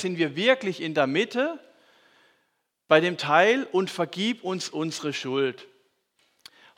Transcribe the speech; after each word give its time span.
sind 0.00 0.18
wir 0.18 0.36
wirklich 0.36 0.80
in 0.80 0.94
der 0.94 1.06
Mitte 1.06 1.58
bei 2.88 3.00
dem 3.00 3.16
Teil 3.16 3.66
und 3.72 3.90
vergib 3.90 4.44
uns 4.44 4.68
unsere 4.68 5.12
Schuld. 5.12 5.66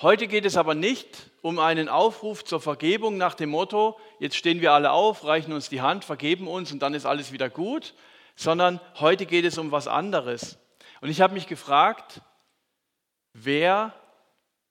Heute 0.01 0.29
geht 0.29 0.45
es 0.45 0.57
aber 0.57 0.75
nicht 0.75 1.31
um 1.43 1.59
einen 1.59 1.89
Aufruf 1.89 2.45
zur 2.45 2.61
Vergebung 2.61 3.17
nach 3.17 3.35
dem 3.35 3.51
Motto, 3.51 3.99
jetzt 4.21 4.37
stehen 4.37 4.61
wir 4.61 4.73
alle 4.73 4.93
auf, 4.93 5.25
reichen 5.25 5.53
uns 5.53 5.69
die 5.69 5.81
Hand, 5.81 6.05
vergeben 6.05 6.47
uns 6.47 6.71
und 6.71 6.81
dann 6.81 6.95
ist 6.95 7.05
alles 7.05 7.33
wieder 7.33 7.51
gut, 7.51 7.95
sondern 8.37 8.81
heute 9.01 9.27
geht 9.27 9.45
es 9.45 9.59
um 9.59 9.73
was 9.73 9.89
anderes. 9.89 10.57
Und 11.01 11.11
ich 11.11 11.21
habe 11.21 11.35
mich 11.35 11.47
gefragt, 11.47 12.23
wer 13.33 13.93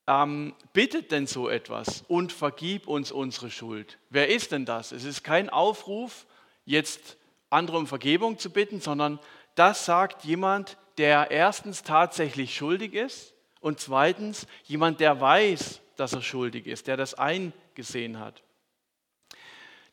ähm, 0.08 0.56
bittet 0.72 1.12
denn 1.12 1.28
so 1.28 1.50
etwas 1.50 2.06
und 2.08 2.32
vergib 2.32 2.88
uns 2.88 3.12
unsere 3.12 3.52
Schuld? 3.52 4.00
Wer 4.10 4.30
ist 4.30 4.54
denn 4.54 4.66
das? 4.66 4.94
Es 4.94 5.04
ist 5.04 5.24
kein 5.24 5.50
Aufruf, 5.50 6.26
jetzt 6.64 7.18
andere 7.50 7.78
um 7.78 7.88
Vergebung 7.88 8.38
zu 8.38 8.50
bitten, 8.52 8.82
sondern 8.82 9.20
das 9.56 9.86
sagt 9.86 10.24
jemand, 10.24 10.78
der 10.98 11.32
erstens 11.32 11.84
tatsächlich 11.84 12.56
schuldig 12.56 12.94
ist 12.94 13.34
und 13.60 13.80
zweitens 13.80 14.48
jemand, 14.64 15.00
der 15.00 15.20
weiß, 15.20 15.82
dass 15.96 16.14
er 16.14 16.22
schuldig 16.22 16.68
ist, 16.68 16.88
der 16.88 16.98
das 16.98 17.14
eingesehen 17.14 18.20
hat. 18.20 18.44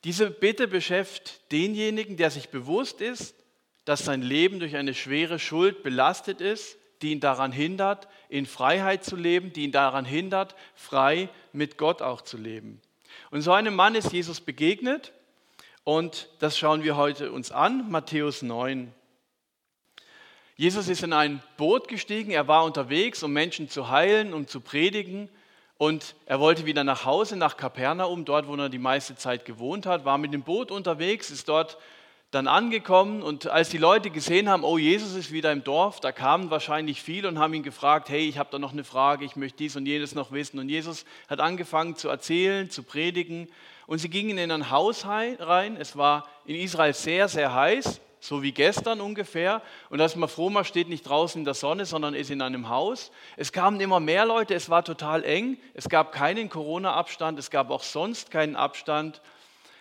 Diese 0.04 0.30
Bitte 0.30 0.68
beschäftigt 0.68 1.40
denjenigen, 1.50 2.16
der 2.16 2.30
sich 2.30 2.50
bewusst 2.50 3.00
ist, 3.00 3.34
dass 3.84 4.04
sein 4.04 4.22
Leben 4.22 4.60
durch 4.60 4.76
eine 4.76 4.94
schwere 4.94 5.38
Schuld 5.38 5.82
belastet 5.82 6.40
ist, 6.40 6.76
die 7.02 7.12
ihn 7.12 7.20
daran 7.20 7.52
hindert, 7.52 8.08
in 8.28 8.46
Freiheit 8.46 9.04
zu 9.04 9.16
leben, 9.16 9.52
die 9.52 9.64
ihn 9.64 9.72
daran 9.72 10.04
hindert, 10.04 10.54
frei 10.74 11.28
mit 11.52 11.76
Gott 11.78 12.02
auch 12.02 12.20
zu 12.22 12.36
leben. 12.36 12.80
Und 13.30 13.42
so 13.42 13.52
einem 13.52 13.74
Mann 13.74 13.94
ist 13.94 14.12
Jesus 14.12 14.40
begegnet 14.40 15.12
und 15.84 16.28
das 16.38 16.58
schauen 16.58 16.82
wir 16.82 16.96
heute 16.96 17.30
uns 17.30 17.52
an, 17.52 17.90
Matthäus 17.90 18.42
9. 18.42 18.92
Jesus 20.56 20.88
ist 20.88 21.02
in 21.02 21.12
ein 21.12 21.42
Boot 21.56 21.88
gestiegen, 21.88 22.30
er 22.30 22.48
war 22.48 22.64
unterwegs, 22.64 23.22
um 23.22 23.32
Menschen 23.32 23.68
zu 23.68 23.90
heilen 23.90 24.32
und 24.32 24.48
zu 24.48 24.60
predigen. 24.60 25.28
Und 25.76 26.14
er 26.26 26.38
wollte 26.38 26.64
wieder 26.64 26.84
nach 26.84 27.04
Hause, 27.04 27.36
nach 27.36 27.56
Kapernaum, 27.56 28.24
dort, 28.24 28.46
wo 28.46 28.54
er 28.54 28.68
die 28.68 28.78
meiste 28.78 29.16
Zeit 29.16 29.44
gewohnt 29.44 29.84
hat, 29.84 30.04
war 30.04 30.16
mit 30.16 30.32
dem 30.32 30.42
Boot 30.42 30.70
unterwegs, 30.70 31.30
ist 31.30 31.48
dort 31.48 31.76
dann 32.34 32.48
angekommen 32.48 33.22
und 33.22 33.46
als 33.46 33.68
die 33.68 33.78
Leute 33.78 34.10
gesehen 34.10 34.48
haben, 34.48 34.64
oh, 34.64 34.76
Jesus 34.76 35.14
ist 35.14 35.30
wieder 35.30 35.52
im 35.52 35.62
Dorf, 35.62 36.00
da 36.00 36.10
kamen 36.10 36.50
wahrscheinlich 36.50 37.00
viele 37.00 37.28
und 37.28 37.38
haben 37.38 37.54
ihn 37.54 37.62
gefragt, 37.62 38.08
hey, 38.08 38.28
ich 38.28 38.38
habe 38.38 38.48
da 38.50 38.58
noch 38.58 38.72
eine 38.72 38.84
Frage, 38.84 39.24
ich 39.24 39.36
möchte 39.36 39.58
dies 39.58 39.76
und 39.76 39.86
jenes 39.86 40.14
noch 40.14 40.32
wissen. 40.32 40.58
Und 40.58 40.68
Jesus 40.68 41.04
hat 41.28 41.40
angefangen 41.40 41.96
zu 41.96 42.08
erzählen, 42.08 42.70
zu 42.70 42.82
predigen 42.82 43.48
und 43.86 43.98
sie 43.98 44.08
gingen 44.08 44.38
in 44.38 44.50
ein 44.50 44.70
Haus 44.70 45.06
rein. 45.06 45.76
Es 45.78 45.96
war 45.96 46.28
in 46.44 46.56
Israel 46.56 46.94
sehr, 46.94 47.28
sehr 47.28 47.54
heiß, 47.54 48.00
so 48.18 48.42
wie 48.42 48.52
gestern 48.52 49.00
ungefähr. 49.00 49.62
Und 49.90 50.00
ist 50.00 50.16
man 50.16 50.28
froh, 50.28 50.50
man 50.50 50.64
steht 50.64 50.88
nicht 50.88 51.08
draußen 51.08 51.40
in 51.40 51.44
der 51.44 51.54
Sonne, 51.54 51.84
sondern 51.84 52.14
ist 52.14 52.30
in 52.30 52.42
einem 52.42 52.68
Haus. 52.68 53.12
Es 53.36 53.52
kamen 53.52 53.80
immer 53.80 54.00
mehr 54.00 54.24
Leute, 54.24 54.54
es 54.54 54.70
war 54.70 54.84
total 54.84 55.24
eng, 55.24 55.58
es 55.74 55.88
gab 55.88 56.12
keinen 56.12 56.48
Corona-Abstand, 56.48 57.38
es 57.38 57.50
gab 57.50 57.70
auch 57.70 57.82
sonst 57.82 58.30
keinen 58.30 58.56
Abstand. 58.56 59.20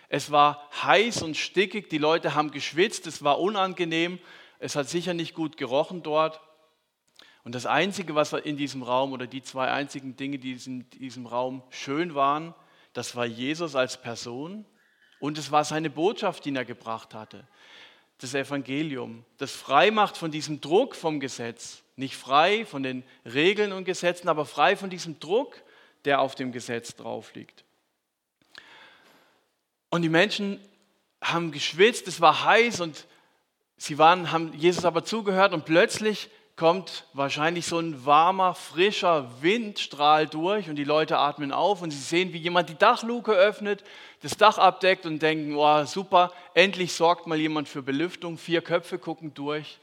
Es 0.08 0.30
war 0.30 0.68
heiß 0.82 1.22
und 1.22 1.36
stickig, 1.36 1.88
die 1.90 1.98
Leute 1.98 2.34
haben 2.34 2.50
geschwitzt, 2.50 3.06
es 3.06 3.24
war 3.24 3.40
unangenehm, 3.40 4.18
es 4.58 4.76
hat 4.76 4.88
sicher 4.88 5.14
nicht 5.14 5.34
gut 5.34 5.56
gerochen 5.56 6.02
dort. 6.02 6.40
Und 7.44 7.54
das 7.54 7.66
Einzige, 7.66 8.14
was 8.14 8.32
in 8.32 8.56
diesem 8.56 8.82
Raum 8.82 9.12
oder 9.12 9.26
die 9.26 9.42
zwei 9.42 9.70
einzigen 9.70 10.16
Dinge, 10.16 10.38
die 10.38 10.52
in 10.52 10.88
diesem 10.90 11.26
Raum 11.26 11.62
schön 11.70 12.14
waren, 12.14 12.54
das 12.94 13.16
war 13.16 13.26
Jesus 13.26 13.74
als 13.74 14.00
Person 14.00 14.64
und 15.20 15.36
es 15.36 15.50
war 15.50 15.64
seine 15.64 15.90
Botschaft, 15.90 16.44
die 16.44 16.54
er 16.54 16.64
gebracht 16.64 17.12
hatte. 17.12 17.46
Das 18.18 18.34
Evangelium, 18.34 19.24
das 19.38 19.52
frei 19.52 19.90
macht 19.90 20.16
von 20.16 20.30
diesem 20.30 20.60
Druck 20.60 20.94
vom 20.94 21.20
Gesetz. 21.20 21.82
Nicht 21.96 22.16
frei 22.16 22.64
von 22.64 22.82
den 22.82 23.04
Regeln 23.24 23.72
und 23.72 23.84
Gesetzen, 23.84 24.28
aber 24.28 24.46
frei 24.46 24.76
von 24.76 24.88
diesem 24.88 25.20
Druck, 25.20 25.62
der 26.04 26.20
auf 26.20 26.34
dem 26.34 26.52
Gesetz 26.52 26.94
drauf 26.94 27.34
liegt. 27.34 27.64
Und 29.94 30.02
die 30.02 30.08
Menschen 30.08 30.58
haben 31.22 31.52
geschwitzt, 31.52 32.08
es 32.08 32.20
war 32.20 32.42
heiß 32.42 32.80
und 32.80 33.06
sie 33.76 33.96
waren, 33.96 34.32
haben 34.32 34.52
Jesus 34.52 34.84
aber 34.84 35.04
zugehört 35.04 35.52
und 35.52 35.66
plötzlich 35.66 36.30
kommt 36.56 37.06
wahrscheinlich 37.12 37.64
so 37.66 37.78
ein 37.78 38.04
warmer, 38.04 38.56
frischer 38.56 39.30
Windstrahl 39.40 40.26
durch 40.26 40.68
und 40.68 40.74
die 40.74 40.82
Leute 40.82 41.18
atmen 41.18 41.52
auf 41.52 41.80
und 41.80 41.92
sie 41.92 42.00
sehen, 42.00 42.32
wie 42.32 42.38
jemand 42.38 42.70
die 42.70 42.74
Dachluke 42.74 43.34
öffnet, 43.34 43.84
das 44.20 44.36
Dach 44.36 44.58
abdeckt 44.58 45.06
und 45.06 45.22
denken, 45.22 45.54
oh, 45.54 45.84
super, 45.84 46.32
endlich 46.54 46.92
sorgt 46.92 47.28
mal 47.28 47.38
jemand 47.38 47.68
für 47.68 47.82
Belüftung, 47.82 48.36
vier 48.36 48.62
Köpfe 48.62 48.98
gucken 48.98 49.32
durch. 49.32 49.78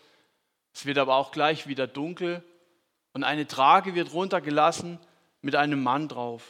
Es 0.74 0.86
wird 0.86 0.98
aber 0.98 1.16
auch 1.16 1.32
gleich 1.32 1.68
wieder 1.68 1.88
dunkel 1.88 2.44
und 3.14 3.24
eine 3.24 3.48
Trage 3.48 3.96
wird 3.96 4.12
runtergelassen 4.12 5.00
mit 5.42 5.56
einem 5.56 5.82
Mann 5.82 6.10
drauf 6.10 6.44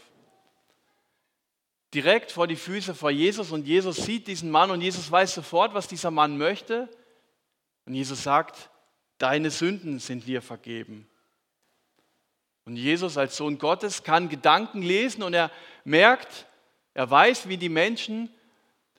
direkt 1.93 2.31
vor 2.31 2.47
die 2.47 2.55
Füße 2.55 2.95
vor 2.95 3.11
Jesus 3.11 3.51
und 3.51 3.67
Jesus 3.67 3.97
sieht 3.97 4.27
diesen 4.27 4.49
Mann 4.49 4.71
und 4.71 4.81
Jesus 4.81 5.11
weiß 5.11 5.33
sofort, 5.33 5.73
was 5.73 5.87
dieser 5.87 6.11
Mann 6.11 6.37
möchte. 6.37 6.87
Und 7.85 7.95
Jesus 7.95 8.23
sagt, 8.23 8.69
deine 9.17 9.51
Sünden 9.51 9.99
sind 9.99 10.25
dir 10.25 10.41
vergeben. 10.41 11.07
Und 12.65 12.77
Jesus 12.77 13.17
als 13.17 13.35
Sohn 13.37 13.57
Gottes 13.57 14.03
kann 14.03 14.29
Gedanken 14.29 14.81
lesen 14.81 15.23
und 15.23 15.33
er 15.33 15.51
merkt, 15.83 16.45
er 16.93 17.09
weiß, 17.09 17.49
wie 17.49 17.57
die 17.57 17.69
Menschen 17.69 18.29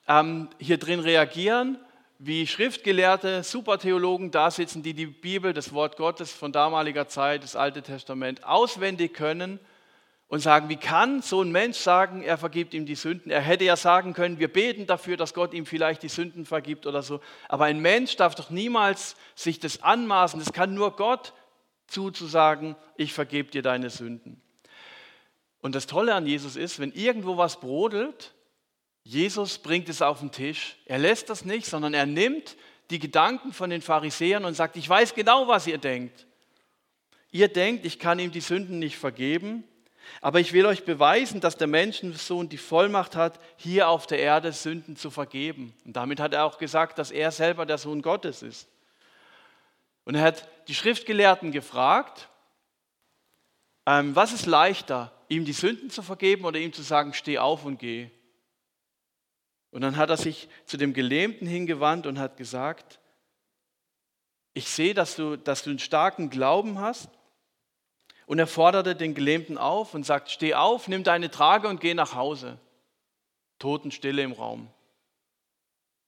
ähm, 0.08 0.48
hier 0.58 0.78
drin 0.78 1.00
reagieren, 1.00 1.78
wie 2.18 2.46
Schriftgelehrte, 2.46 3.42
Supertheologen 3.42 4.30
da 4.30 4.50
sitzen, 4.50 4.82
die 4.82 4.94
die 4.94 5.06
Bibel, 5.06 5.52
das 5.52 5.72
Wort 5.72 5.96
Gottes 5.96 6.32
von 6.32 6.52
damaliger 6.52 7.08
Zeit, 7.08 7.42
das 7.42 7.56
Alte 7.56 7.82
Testament 7.82 8.44
auswendig 8.44 9.14
können 9.14 9.58
und 10.32 10.40
sagen, 10.40 10.70
wie 10.70 10.76
kann 10.76 11.20
so 11.20 11.42
ein 11.42 11.52
Mensch 11.52 11.76
sagen, 11.76 12.22
er 12.22 12.38
vergibt 12.38 12.72
ihm 12.72 12.86
die 12.86 12.94
Sünden? 12.94 13.30
Er 13.30 13.42
hätte 13.42 13.64
ja 13.64 13.76
sagen 13.76 14.14
können, 14.14 14.38
wir 14.38 14.50
beten 14.50 14.86
dafür, 14.86 15.18
dass 15.18 15.34
Gott 15.34 15.52
ihm 15.52 15.66
vielleicht 15.66 16.02
die 16.02 16.08
Sünden 16.08 16.46
vergibt 16.46 16.86
oder 16.86 17.02
so. 17.02 17.20
Aber 17.50 17.66
ein 17.66 17.80
Mensch 17.80 18.16
darf 18.16 18.34
doch 18.34 18.48
niemals 18.48 19.14
sich 19.34 19.60
das 19.60 19.82
anmaßen. 19.82 20.40
Das 20.40 20.54
kann 20.54 20.72
nur 20.72 20.96
Gott 20.96 21.34
zuzusagen, 21.86 22.76
ich 22.96 23.12
vergebe 23.12 23.50
dir 23.50 23.60
deine 23.60 23.90
Sünden. 23.90 24.40
Und 25.60 25.74
das 25.74 25.86
Tolle 25.86 26.14
an 26.14 26.26
Jesus 26.26 26.56
ist, 26.56 26.78
wenn 26.78 26.92
irgendwo 26.92 27.36
was 27.36 27.60
brodelt, 27.60 28.32
Jesus 29.02 29.58
bringt 29.58 29.90
es 29.90 30.00
auf 30.00 30.20
den 30.20 30.30
Tisch. 30.30 30.78
Er 30.86 30.98
lässt 30.98 31.28
das 31.28 31.44
nicht, 31.44 31.66
sondern 31.66 31.92
er 31.92 32.06
nimmt 32.06 32.56
die 32.88 32.98
Gedanken 32.98 33.52
von 33.52 33.68
den 33.68 33.82
Pharisäern 33.82 34.46
und 34.46 34.54
sagt, 34.54 34.78
ich 34.78 34.88
weiß 34.88 35.14
genau, 35.14 35.46
was 35.46 35.66
ihr 35.66 35.76
denkt. 35.76 36.26
Ihr 37.32 37.48
denkt, 37.48 37.84
ich 37.84 37.98
kann 37.98 38.18
ihm 38.18 38.32
die 38.32 38.40
Sünden 38.40 38.78
nicht 38.78 38.96
vergeben, 38.96 39.64
aber 40.20 40.40
ich 40.40 40.52
will 40.52 40.66
euch 40.66 40.84
beweisen, 40.84 41.40
dass 41.40 41.56
der 41.56 41.66
Menschensohn 41.66 42.48
die 42.48 42.58
Vollmacht 42.58 43.16
hat, 43.16 43.40
hier 43.56 43.88
auf 43.88 44.06
der 44.06 44.18
Erde 44.18 44.52
Sünden 44.52 44.96
zu 44.96 45.10
vergeben. 45.10 45.74
Und 45.84 45.94
damit 45.96 46.20
hat 46.20 46.32
er 46.32 46.44
auch 46.44 46.58
gesagt, 46.58 46.98
dass 46.98 47.10
er 47.10 47.30
selber 47.30 47.66
der 47.66 47.78
Sohn 47.78 48.02
Gottes 48.02 48.42
ist. 48.42 48.68
Und 50.04 50.14
er 50.14 50.22
hat 50.22 50.48
die 50.68 50.74
Schriftgelehrten 50.74 51.52
gefragt, 51.52 52.28
ähm, 53.86 54.14
was 54.14 54.32
ist 54.32 54.46
leichter, 54.46 55.12
ihm 55.28 55.44
die 55.44 55.52
Sünden 55.52 55.90
zu 55.90 56.02
vergeben 56.02 56.44
oder 56.44 56.58
ihm 56.58 56.72
zu 56.72 56.82
sagen, 56.82 57.14
steh 57.14 57.38
auf 57.38 57.64
und 57.64 57.78
geh. 57.78 58.10
Und 59.70 59.80
dann 59.80 59.96
hat 59.96 60.10
er 60.10 60.16
sich 60.16 60.48
zu 60.66 60.76
dem 60.76 60.92
Gelähmten 60.92 61.46
hingewandt 61.46 62.06
und 62.06 62.18
hat 62.18 62.36
gesagt, 62.36 63.00
ich 64.54 64.68
sehe, 64.68 64.94
dass 64.94 65.16
du, 65.16 65.36
dass 65.36 65.62
du 65.62 65.70
einen 65.70 65.78
starken 65.78 66.28
Glauben 66.28 66.78
hast 66.78 67.08
und 68.26 68.38
er 68.38 68.46
forderte 68.46 68.94
den 68.94 69.14
Gelähmten 69.14 69.58
auf 69.58 69.94
und 69.94 70.04
sagt, 70.04 70.30
steh 70.30 70.54
auf, 70.54 70.88
nimm 70.88 71.04
deine 71.04 71.30
Trage 71.30 71.68
und 71.68 71.80
geh 71.80 71.94
nach 71.94 72.14
Hause. 72.14 72.58
Totenstille 73.58 74.22
im 74.22 74.32
Raum. 74.32 74.68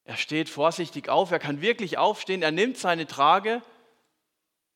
Er 0.04 0.16
steht 0.16 0.48
vorsichtig 0.48 1.08
auf, 1.08 1.30
er 1.30 1.38
kann 1.38 1.60
wirklich 1.60 1.98
aufstehen, 1.98 2.42
er 2.42 2.50
nimmt 2.50 2.76
seine 2.76 3.06
Trage, 3.06 3.62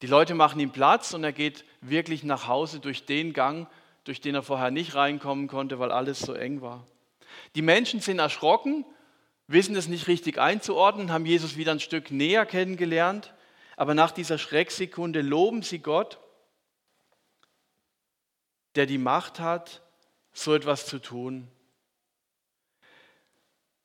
die 0.00 0.06
Leute 0.06 0.35
machen 0.35 0.61
ihm 0.61 0.70
Platz 0.70 1.12
und 1.12 1.25
er 1.25 1.32
geht 1.32 1.64
wirklich 1.81 2.23
nach 2.23 2.46
Hause 2.46 2.79
durch 2.79 3.05
den 3.05 3.32
Gang, 3.32 3.69
durch 4.05 4.20
den 4.20 4.34
er 4.34 4.43
vorher 4.43 4.70
nicht 4.70 4.94
reinkommen 4.94 5.49
konnte, 5.49 5.79
weil 5.79 5.91
alles 5.91 6.20
so 6.20 6.32
eng 6.34 6.62
war. 6.62 6.87
Die 7.56 7.62
Menschen 7.62 8.00
sind 8.00 8.20
erschrocken, 8.20 8.87
wissen 9.49 9.75
es 9.76 9.88
nicht 9.88 10.06
richtig 10.06 10.38
einzuordnen, 10.38 11.12
haben 11.12 11.26
Jesus 11.26 11.56
wieder 11.56 11.73
ein 11.73 11.81
Stück 11.81 12.11
näher 12.11 12.46
kennengelernt, 12.46 13.34
aber 13.76 13.94
nach 13.94 14.12
dieser 14.12 14.38
Schrecksekunde 14.38 15.20
loben 15.20 15.62
sie 15.62 15.81
Gott 15.81 16.19
der 18.78 18.86
die 18.86 18.96
Macht 18.96 19.40
hat, 19.40 19.82
so 20.32 20.54
etwas 20.54 20.86
zu 20.86 21.00
tun. 21.00 21.48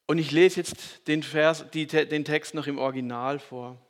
Und 0.06 0.20
ich 0.20 0.30
lese 0.30 0.58
jetzt 0.60 1.08
den, 1.08 1.24
Vers, 1.24 1.66
die, 1.74 1.88
den 1.88 2.24
Text 2.24 2.54
noch 2.54 2.68
im 2.68 2.78
Original 2.78 3.40
vor. 3.40 3.82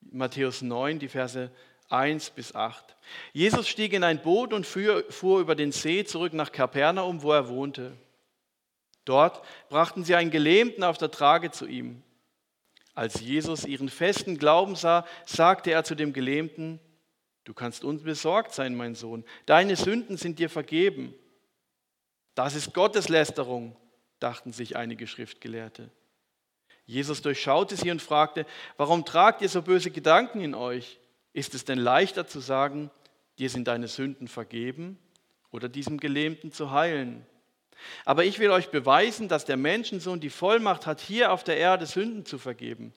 Matthäus 0.00 0.62
9, 0.62 0.98
die 0.98 1.06
Verse 1.06 1.52
1 1.90 2.30
bis 2.30 2.56
8. 2.56 2.96
Jesus 3.32 3.68
stieg 3.68 3.92
in 3.92 4.02
ein 4.02 4.20
Boot 4.20 4.52
und 4.52 4.66
fuhr, 4.66 5.04
fuhr 5.10 5.38
über 5.38 5.54
den 5.54 5.70
See 5.70 6.04
zurück 6.04 6.32
nach 6.32 6.50
Kapernaum, 6.50 7.22
wo 7.22 7.30
er 7.30 7.48
wohnte. 7.48 7.96
Dort 9.04 9.46
brachten 9.68 10.02
sie 10.02 10.16
einen 10.16 10.32
Gelähmten 10.32 10.82
auf 10.82 10.98
der 10.98 11.12
Trage 11.12 11.52
zu 11.52 11.66
ihm. 11.66 12.02
Als 12.96 13.20
Jesus 13.20 13.64
ihren 13.64 13.88
festen 13.88 14.38
Glauben 14.38 14.74
sah, 14.74 15.06
sagte 15.24 15.70
er 15.70 15.84
zu 15.84 15.94
dem 15.94 16.12
Gelähmten, 16.12 16.80
du 17.48 17.54
kannst 17.54 17.82
unbesorgt 17.82 18.52
sein, 18.52 18.74
mein 18.74 18.94
Sohn, 18.94 19.24
deine 19.46 19.74
Sünden 19.74 20.18
sind 20.18 20.38
dir 20.38 20.50
vergeben. 20.50 21.14
Das 22.34 22.54
ist 22.54 22.74
Gotteslästerung, 22.74 23.74
dachten 24.20 24.52
sich 24.52 24.76
einige 24.76 25.06
Schriftgelehrte. 25.06 25.90
Jesus 26.84 27.22
durchschaute 27.22 27.74
sie 27.74 27.90
und 27.90 28.02
fragte, 28.02 28.44
warum 28.76 29.06
tragt 29.06 29.40
ihr 29.40 29.48
so 29.48 29.62
böse 29.62 29.90
Gedanken 29.90 30.42
in 30.42 30.54
euch? 30.54 31.00
Ist 31.32 31.54
es 31.54 31.64
denn 31.64 31.78
leichter 31.78 32.26
zu 32.26 32.40
sagen, 32.40 32.90
dir 33.38 33.48
sind 33.48 33.66
deine 33.66 33.88
Sünden 33.88 34.28
vergeben 34.28 34.98
oder 35.50 35.70
diesem 35.70 35.98
Gelähmten 35.98 36.52
zu 36.52 36.70
heilen? 36.70 37.24
Aber 38.04 38.26
ich 38.26 38.40
will 38.40 38.50
euch 38.50 38.68
beweisen, 38.68 39.26
dass 39.28 39.46
der 39.46 39.56
Menschensohn 39.56 40.20
die 40.20 40.28
Vollmacht 40.28 40.84
hat, 40.84 41.00
hier 41.00 41.32
auf 41.32 41.44
der 41.44 41.56
Erde 41.56 41.86
Sünden 41.86 42.26
zu 42.26 42.36
vergeben. 42.36 42.92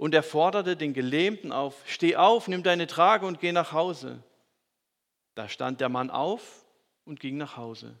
Und 0.00 0.14
er 0.14 0.22
forderte 0.22 0.78
den 0.78 0.94
Gelähmten 0.94 1.52
auf, 1.52 1.74
steh 1.84 2.16
auf, 2.16 2.48
nimm 2.48 2.62
deine 2.62 2.86
Trage 2.86 3.26
und 3.26 3.38
geh 3.38 3.52
nach 3.52 3.72
Hause. 3.72 4.22
Da 5.34 5.46
stand 5.46 5.82
der 5.82 5.90
Mann 5.90 6.08
auf 6.08 6.64
und 7.04 7.20
ging 7.20 7.36
nach 7.36 7.58
Hause. 7.58 7.94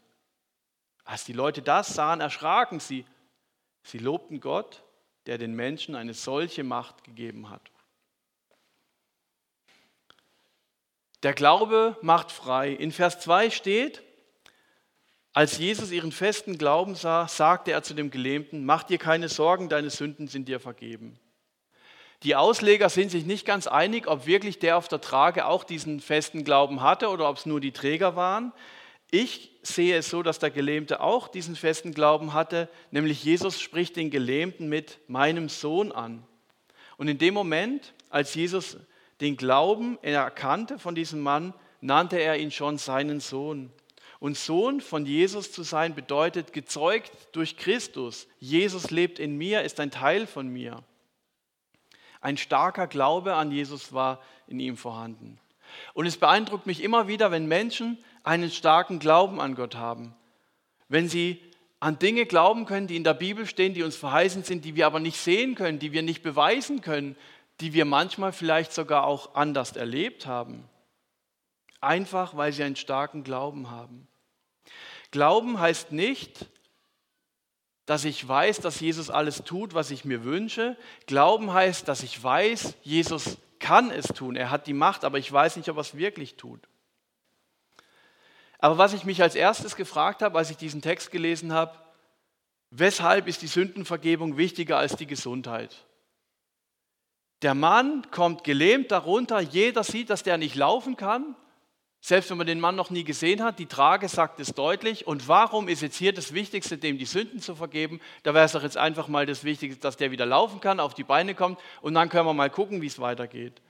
Als 1.04 1.24
die 1.24 1.34
Leute 1.34 1.60
das 1.60 1.94
sahen, 1.94 2.22
erschraken 2.22 2.80
sie. 2.80 3.04
Sie 3.82 3.98
lobten 3.98 4.40
Gott, 4.40 4.82
der 5.26 5.36
den 5.36 5.52
Menschen 5.52 5.94
eine 5.94 6.14
solche 6.14 6.64
Macht 6.64 7.04
gegeben 7.04 7.50
hat. 7.50 7.70
Der 11.22 11.34
Glaube 11.34 11.98
macht 12.00 12.32
frei. 12.32 12.70
In 12.72 12.92
Vers 12.92 13.20
2 13.20 13.50
steht, 13.50 14.02
als 15.34 15.58
Jesus 15.58 15.90
ihren 15.90 16.12
festen 16.12 16.56
Glauben 16.56 16.94
sah, 16.94 17.28
sagte 17.28 17.72
er 17.72 17.82
zu 17.82 17.92
dem 17.92 18.10
Gelähmten, 18.10 18.64
mach 18.64 18.84
dir 18.84 18.96
keine 18.96 19.28
Sorgen, 19.28 19.68
deine 19.68 19.90
Sünden 19.90 20.28
sind 20.28 20.48
dir 20.48 20.60
vergeben. 20.60 21.20
Die 22.22 22.36
Ausleger 22.36 22.90
sind 22.90 23.10
sich 23.10 23.24
nicht 23.24 23.46
ganz 23.46 23.66
einig, 23.66 24.06
ob 24.06 24.26
wirklich 24.26 24.58
der 24.58 24.76
auf 24.76 24.88
der 24.88 25.00
Trage 25.00 25.46
auch 25.46 25.64
diesen 25.64 26.00
festen 26.00 26.44
Glauben 26.44 26.82
hatte 26.82 27.08
oder 27.08 27.28
ob 27.30 27.38
es 27.38 27.46
nur 27.46 27.60
die 27.60 27.72
Träger 27.72 28.14
waren. 28.14 28.52
Ich 29.10 29.50
sehe 29.62 29.96
es 29.96 30.10
so, 30.10 30.22
dass 30.22 30.38
der 30.38 30.50
Gelähmte 30.50 31.00
auch 31.00 31.28
diesen 31.28 31.56
festen 31.56 31.94
Glauben 31.94 32.34
hatte, 32.34 32.68
nämlich 32.90 33.24
Jesus 33.24 33.58
spricht 33.58 33.96
den 33.96 34.10
Gelähmten 34.10 34.68
mit 34.68 34.98
meinem 35.08 35.48
Sohn 35.48 35.92
an. 35.92 36.22
Und 36.98 37.08
in 37.08 37.16
dem 37.16 37.32
Moment, 37.32 37.94
als 38.10 38.34
Jesus 38.34 38.76
den 39.22 39.38
Glauben 39.38 39.98
erkannte 40.02 40.78
von 40.78 40.94
diesem 40.94 41.20
Mann, 41.20 41.54
nannte 41.80 42.18
er 42.18 42.38
ihn 42.38 42.50
schon 42.50 42.76
seinen 42.76 43.20
Sohn. 43.20 43.72
Und 44.18 44.36
Sohn 44.36 44.82
von 44.82 45.06
Jesus 45.06 45.50
zu 45.50 45.62
sein 45.62 45.94
bedeutet 45.94 46.52
gezeugt 46.52 47.10
durch 47.32 47.56
Christus. 47.56 48.28
Jesus 48.38 48.90
lebt 48.90 49.18
in 49.18 49.38
mir, 49.38 49.62
ist 49.62 49.80
ein 49.80 49.90
Teil 49.90 50.26
von 50.26 50.48
mir. 50.48 50.84
Ein 52.20 52.36
starker 52.36 52.86
Glaube 52.86 53.34
an 53.34 53.50
Jesus 53.50 53.92
war 53.92 54.20
in 54.46 54.60
ihm 54.60 54.76
vorhanden. 54.76 55.38
Und 55.94 56.06
es 56.06 56.16
beeindruckt 56.16 56.66
mich 56.66 56.82
immer 56.82 57.08
wieder, 57.08 57.30
wenn 57.30 57.46
Menschen 57.46 57.98
einen 58.24 58.50
starken 58.50 58.98
Glauben 58.98 59.40
an 59.40 59.54
Gott 59.54 59.76
haben. 59.76 60.14
Wenn 60.88 61.08
sie 61.08 61.40
an 61.78 61.98
Dinge 61.98 62.26
glauben 62.26 62.66
können, 62.66 62.86
die 62.86 62.96
in 62.96 63.04
der 63.04 63.14
Bibel 63.14 63.46
stehen, 63.46 63.72
die 63.72 63.82
uns 63.82 63.96
verheißen 63.96 64.44
sind, 64.44 64.64
die 64.64 64.76
wir 64.76 64.86
aber 64.86 65.00
nicht 65.00 65.18
sehen 65.18 65.54
können, 65.54 65.78
die 65.78 65.92
wir 65.92 66.02
nicht 66.02 66.22
beweisen 66.22 66.82
können, 66.82 67.16
die 67.60 67.72
wir 67.72 67.84
manchmal 67.84 68.32
vielleicht 68.32 68.72
sogar 68.72 69.04
auch 69.04 69.34
anders 69.34 69.76
erlebt 69.76 70.26
haben. 70.26 70.68
Einfach 71.80 72.36
weil 72.36 72.52
sie 72.52 72.62
einen 72.62 72.76
starken 72.76 73.24
Glauben 73.24 73.70
haben. 73.70 74.06
Glauben 75.10 75.58
heißt 75.58 75.92
nicht, 75.92 76.46
dass 77.90 78.04
ich 78.04 78.28
weiß, 78.28 78.60
dass 78.60 78.78
Jesus 78.78 79.10
alles 79.10 79.42
tut, 79.42 79.74
was 79.74 79.90
ich 79.90 80.04
mir 80.04 80.22
wünsche. 80.22 80.76
Glauben 81.06 81.52
heißt, 81.52 81.88
dass 81.88 82.04
ich 82.04 82.22
weiß, 82.22 82.76
Jesus 82.84 83.36
kann 83.58 83.90
es 83.90 84.06
tun. 84.06 84.36
Er 84.36 84.52
hat 84.52 84.68
die 84.68 84.74
Macht, 84.74 85.04
aber 85.04 85.18
ich 85.18 85.32
weiß 85.32 85.56
nicht, 85.56 85.68
ob 85.68 85.76
er 85.76 85.80
es 85.80 85.96
wirklich 85.96 86.36
tut. 86.36 86.68
Aber 88.60 88.78
was 88.78 88.92
ich 88.92 89.04
mich 89.04 89.22
als 89.22 89.34
erstes 89.34 89.74
gefragt 89.74 90.22
habe, 90.22 90.38
als 90.38 90.52
ich 90.52 90.56
diesen 90.56 90.82
Text 90.82 91.10
gelesen 91.10 91.52
habe, 91.52 91.76
weshalb 92.70 93.26
ist 93.26 93.42
die 93.42 93.48
Sündenvergebung 93.48 94.36
wichtiger 94.36 94.78
als 94.78 94.94
die 94.94 95.08
Gesundheit? 95.08 95.84
Der 97.42 97.54
Mann 97.54 98.08
kommt 98.12 98.44
gelähmt 98.44 98.92
darunter, 98.92 99.40
jeder 99.40 99.82
sieht, 99.82 100.10
dass 100.10 100.22
der 100.22 100.38
nicht 100.38 100.54
laufen 100.54 100.96
kann, 100.96 101.34
selbst 102.00 102.30
wenn 102.30 102.38
man 102.38 102.46
den 102.46 102.60
Mann 102.60 102.76
noch 102.76 102.88
nie 102.90 103.04
gesehen 103.04 103.42
hat, 103.42 103.58
die 103.58 103.66
Trage 103.66 104.08
sagt 104.08 104.40
es 104.40 104.54
deutlich. 104.54 105.06
Und 105.06 105.28
warum 105.28 105.68
ist 105.68 105.82
jetzt 105.82 105.96
hier 105.96 106.14
das 106.14 106.32
Wichtigste, 106.32 106.78
dem 106.78 106.96
die 106.96 107.04
Sünden 107.04 107.40
zu 107.40 107.54
vergeben? 107.54 108.00
Da 108.22 108.32
wäre 108.32 108.46
es 108.46 108.52
doch 108.52 108.62
jetzt 108.62 108.78
einfach 108.78 109.06
mal 109.08 109.26
das 109.26 109.44
Wichtigste, 109.44 109.80
dass 109.80 109.98
der 109.98 110.10
wieder 110.10 110.24
laufen 110.24 110.60
kann, 110.60 110.80
auf 110.80 110.94
die 110.94 111.04
Beine 111.04 111.34
kommt 111.34 111.58
und 111.82 111.94
dann 111.94 112.08
können 112.08 112.26
wir 112.26 112.32
mal 112.32 112.50
gucken, 112.50 112.80
wie 112.80 112.86
es 112.86 112.98
weitergeht. 112.98 113.60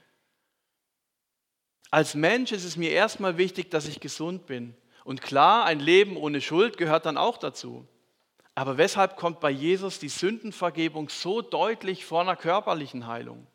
Als 1.90 2.14
Mensch 2.14 2.52
ist 2.52 2.64
es 2.64 2.76
mir 2.76 2.90
erstmal 2.90 3.36
wichtig, 3.36 3.68
dass 3.70 3.88
ich 3.88 3.98
gesund 3.98 4.46
bin. 4.46 4.76
Und 5.02 5.22
klar, 5.22 5.64
ein 5.64 5.80
Leben 5.80 6.16
ohne 6.16 6.40
Schuld 6.40 6.76
gehört 6.76 7.06
dann 7.06 7.16
auch 7.16 7.36
dazu. 7.36 7.88
Aber 8.54 8.78
weshalb 8.78 9.16
kommt 9.16 9.40
bei 9.40 9.50
Jesus 9.50 9.98
die 9.98 10.08
Sündenvergebung 10.08 11.08
so 11.08 11.42
deutlich 11.42 12.04
vor 12.04 12.20
einer 12.20 12.36
körperlichen 12.36 13.08
Heilung? 13.08 13.46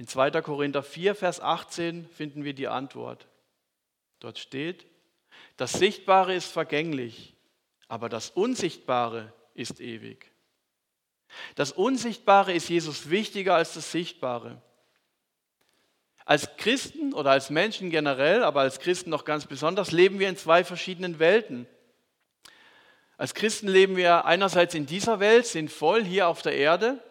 In 0.00 0.08
2. 0.08 0.30
Korinther 0.40 0.82
4, 0.82 1.14
Vers 1.14 1.42
18 1.42 2.08
finden 2.08 2.42
wir 2.42 2.54
die 2.54 2.68
Antwort. 2.68 3.28
Dort 4.18 4.38
steht, 4.38 4.86
das 5.58 5.74
Sichtbare 5.74 6.34
ist 6.34 6.50
vergänglich, 6.50 7.36
aber 7.86 8.08
das 8.08 8.30
Unsichtbare 8.30 9.30
ist 9.52 9.78
ewig. 9.78 10.32
Das 11.54 11.72
Unsichtbare 11.72 12.54
ist 12.54 12.70
Jesus 12.70 13.10
wichtiger 13.10 13.56
als 13.56 13.74
das 13.74 13.92
Sichtbare. 13.92 14.62
Als 16.24 16.56
Christen 16.56 17.12
oder 17.12 17.32
als 17.32 17.50
Menschen 17.50 17.90
generell, 17.90 18.42
aber 18.42 18.62
als 18.62 18.80
Christen 18.80 19.10
noch 19.10 19.26
ganz 19.26 19.44
besonders, 19.44 19.92
leben 19.92 20.18
wir 20.18 20.30
in 20.30 20.36
zwei 20.38 20.64
verschiedenen 20.64 21.18
Welten. 21.18 21.66
Als 23.18 23.34
Christen 23.34 23.68
leben 23.68 23.96
wir 23.96 24.24
einerseits 24.24 24.74
in 24.74 24.86
dieser 24.86 25.20
Welt, 25.20 25.44
sind 25.44 25.70
voll 25.70 26.02
hier 26.02 26.26
auf 26.26 26.40
der 26.40 26.54
Erde 26.54 27.02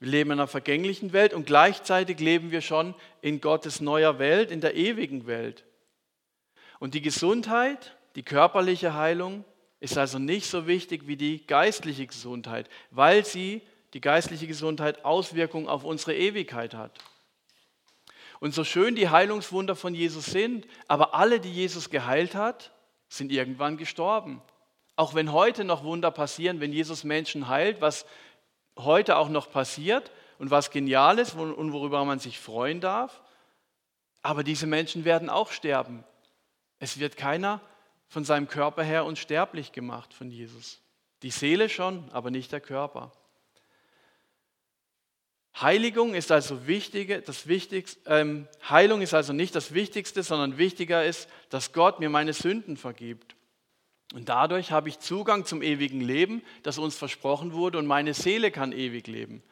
wir 0.00 0.08
leben 0.08 0.30
in 0.30 0.38
einer 0.38 0.48
vergänglichen 0.48 1.12
Welt 1.12 1.34
und 1.34 1.46
gleichzeitig 1.46 2.18
leben 2.20 2.50
wir 2.50 2.62
schon 2.62 2.94
in 3.20 3.40
Gottes 3.42 3.80
neuer 3.80 4.18
Welt, 4.18 4.50
in 4.50 4.62
der 4.62 4.74
ewigen 4.74 5.26
Welt. 5.26 5.64
Und 6.78 6.94
die 6.94 7.02
Gesundheit, 7.02 7.96
die 8.16 8.22
körperliche 8.22 8.94
Heilung 8.94 9.44
ist 9.78 9.98
also 9.98 10.18
nicht 10.18 10.46
so 10.46 10.66
wichtig 10.66 11.06
wie 11.06 11.16
die 11.16 11.46
geistliche 11.46 12.06
Gesundheit, 12.06 12.70
weil 12.90 13.26
sie, 13.26 13.60
die 13.92 14.00
geistliche 14.00 14.46
Gesundheit, 14.46 15.04
Auswirkungen 15.04 15.68
auf 15.68 15.84
unsere 15.84 16.16
Ewigkeit 16.16 16.72
hat. 16.74 16.98
Und 18.40 18.54
so 18.54 18.64
schön 18.64 18.94
die 18.94 19.10
Heilungswunder 19.10 19.76
von 19.76 19.94
Jesus 19.94 20.26
sind, 20.26 20.66
aber 20.88 21.14
alle, 21.14 21.40
die 21.40 21.52
Jesus 21.52 21.90
geheilt 21.90 22.34
hat, 22.34 22.72
sind 23.10 23.30
irgendwann 23.30 23.76
gestorben. 23.76 24.40
Auch 24.96 25.14
wenn 25.14 25.32
heute 25.32 25.64
noch 25.64 25.84
Wunder 25.84 26.10
passieren, 26.10 26.60
wenn 26.60 26.72
Jesus 26.72 27.04
Menschen 27.04 27.48
heilt, 27.48 27.82
was 27.82 28.06
heute 28.84 29.16
auch 29.16 29.28
noch 29.28 29.50
passiert 29.50 30.10
und 30.38 30.50
was 30.50 30.70
genial 30.70 31.18
ist 31.18 31.34
und 31.34 31.72
worüber 31.72 32.04
man 32.04 32.18
sich 32.18 32.38
freuen 32.38 32.80
darf. 32.80 33.20
Aber 34.22 34.44
diese 34.44 34.66
Menschen 34.66 35.04
werden 35.04 35.30
auch 35.30 35.50
sterben. 35.50 36.04
Es 36.78 36.98
wird 36.98 37.16
keiner 37.16 37.60
von 38.08 38.24
seinem 38.24 38.48
Körper 38.48 38.82
her 38.82 39.04
unsterblich 39.04 39.72
gemacht 39.72 40.12
von 40.12 40.30
Jesus. 40.30 40.80
Die 41.22 41.30
Seele 41.30 41.68
schon, 41.68 42.10
aber 42.12 42.30
nicht 42.30 42.52
der 42.52 42.60
Körper. 42.60 43.12
Heiligung 45.60 46.14
ist 46.14 46.32
also 46.32 46.66
wichtige, 46.66 47.20
das 47.20 47.46
Wichtigste, 47.46 48.00
ähm, 48.06 48.48
Heilung 48.68 49.02
ist 49.02 49.14
also 49.14 49.32
nicht 49.32 49.54
das 49.54 49.74
Wichtigste, 49.74 50.22
sondern 50.22 50.58
wichtiger 50.58 51.04
ist, 51.04 51.28
dass 51.50 51.72
Gott 51.72 52.00
mir 52.00 52.08
meine 52.08 52.32
Sünden 52.32 52.76
vergibt. 52.76 53.36
Und 54.12 54.28
dadurch 54.28 54.72
habe 54.72 54.88
ich 54.88 54.98
Zugang 54.98 55.44
zum 55.44 55.62
ewigen 55.62 56.00
Leben, 56.00 56.42
das 56.62 56.78
uns 56.78 56.96
versprochen 56.96 57.52
wurde, 57.52 57.78
und 57.78 57.86
meine 57.86 58.12
Seele 58.12 58.50
kann 58.50 58.72
ewig 58.72 59.06
leben. 59.06 59.42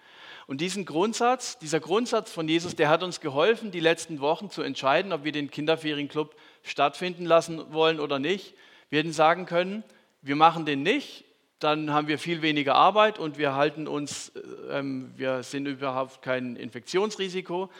Und 0.49 0.61
diesen 0.61 0.85
Grundsatz, 0.85 1.59
dieser 1.59 1.79
Grundsatz 1.79 2.33
von 2.33 2.49
Jesus, 2.49 2.75
der 2.75 2.89
hat 2.89 3.03
uns 3.03 3.21
geholfen, 3.21 3.71
die 3.71 3.81
letzten 3.81 4.21
Wochen 4.21 4.51
zu 4.51 4.63
entscheiden, 4.63 5.13
ob 5.13 5.23
wir 5.23 5.31
den 5.31 5.51
Kinderferienclub 5.51 6.35
stattfinden 6.63 7.25
lassen 7.25 7.73
wollen 7.73 8.01
oder 8.01 8.19
nicht. 8.19 8.55
Wir 8.89 9.01
hätten 9.01 9.13
sagen 9.13 9.47
können, 9.47 9.85
wir 10.23 10.37
machen 10.37 10.65
den 10.65 10.83
nicht, 10.83 11.25
dann 11.61 11.93
haben 11.93 12.09
wir 12.09 12.19
viel 12.19 12.43
weniger 12.43 12.75
Arbeit 12.75 13.19
und 13.19 13.37
wir 13.37 13.55
halten 13.55 13.87
uns, 13.87 14.31
äh, 14.31 14.79
ähm, 14.79 15.13
wir 15.17 15.43
sind 15.43 15.67
überhaupt 15.67 16.23
kein 16.23 16.57
Infektionsrisiko. 16.57 17.71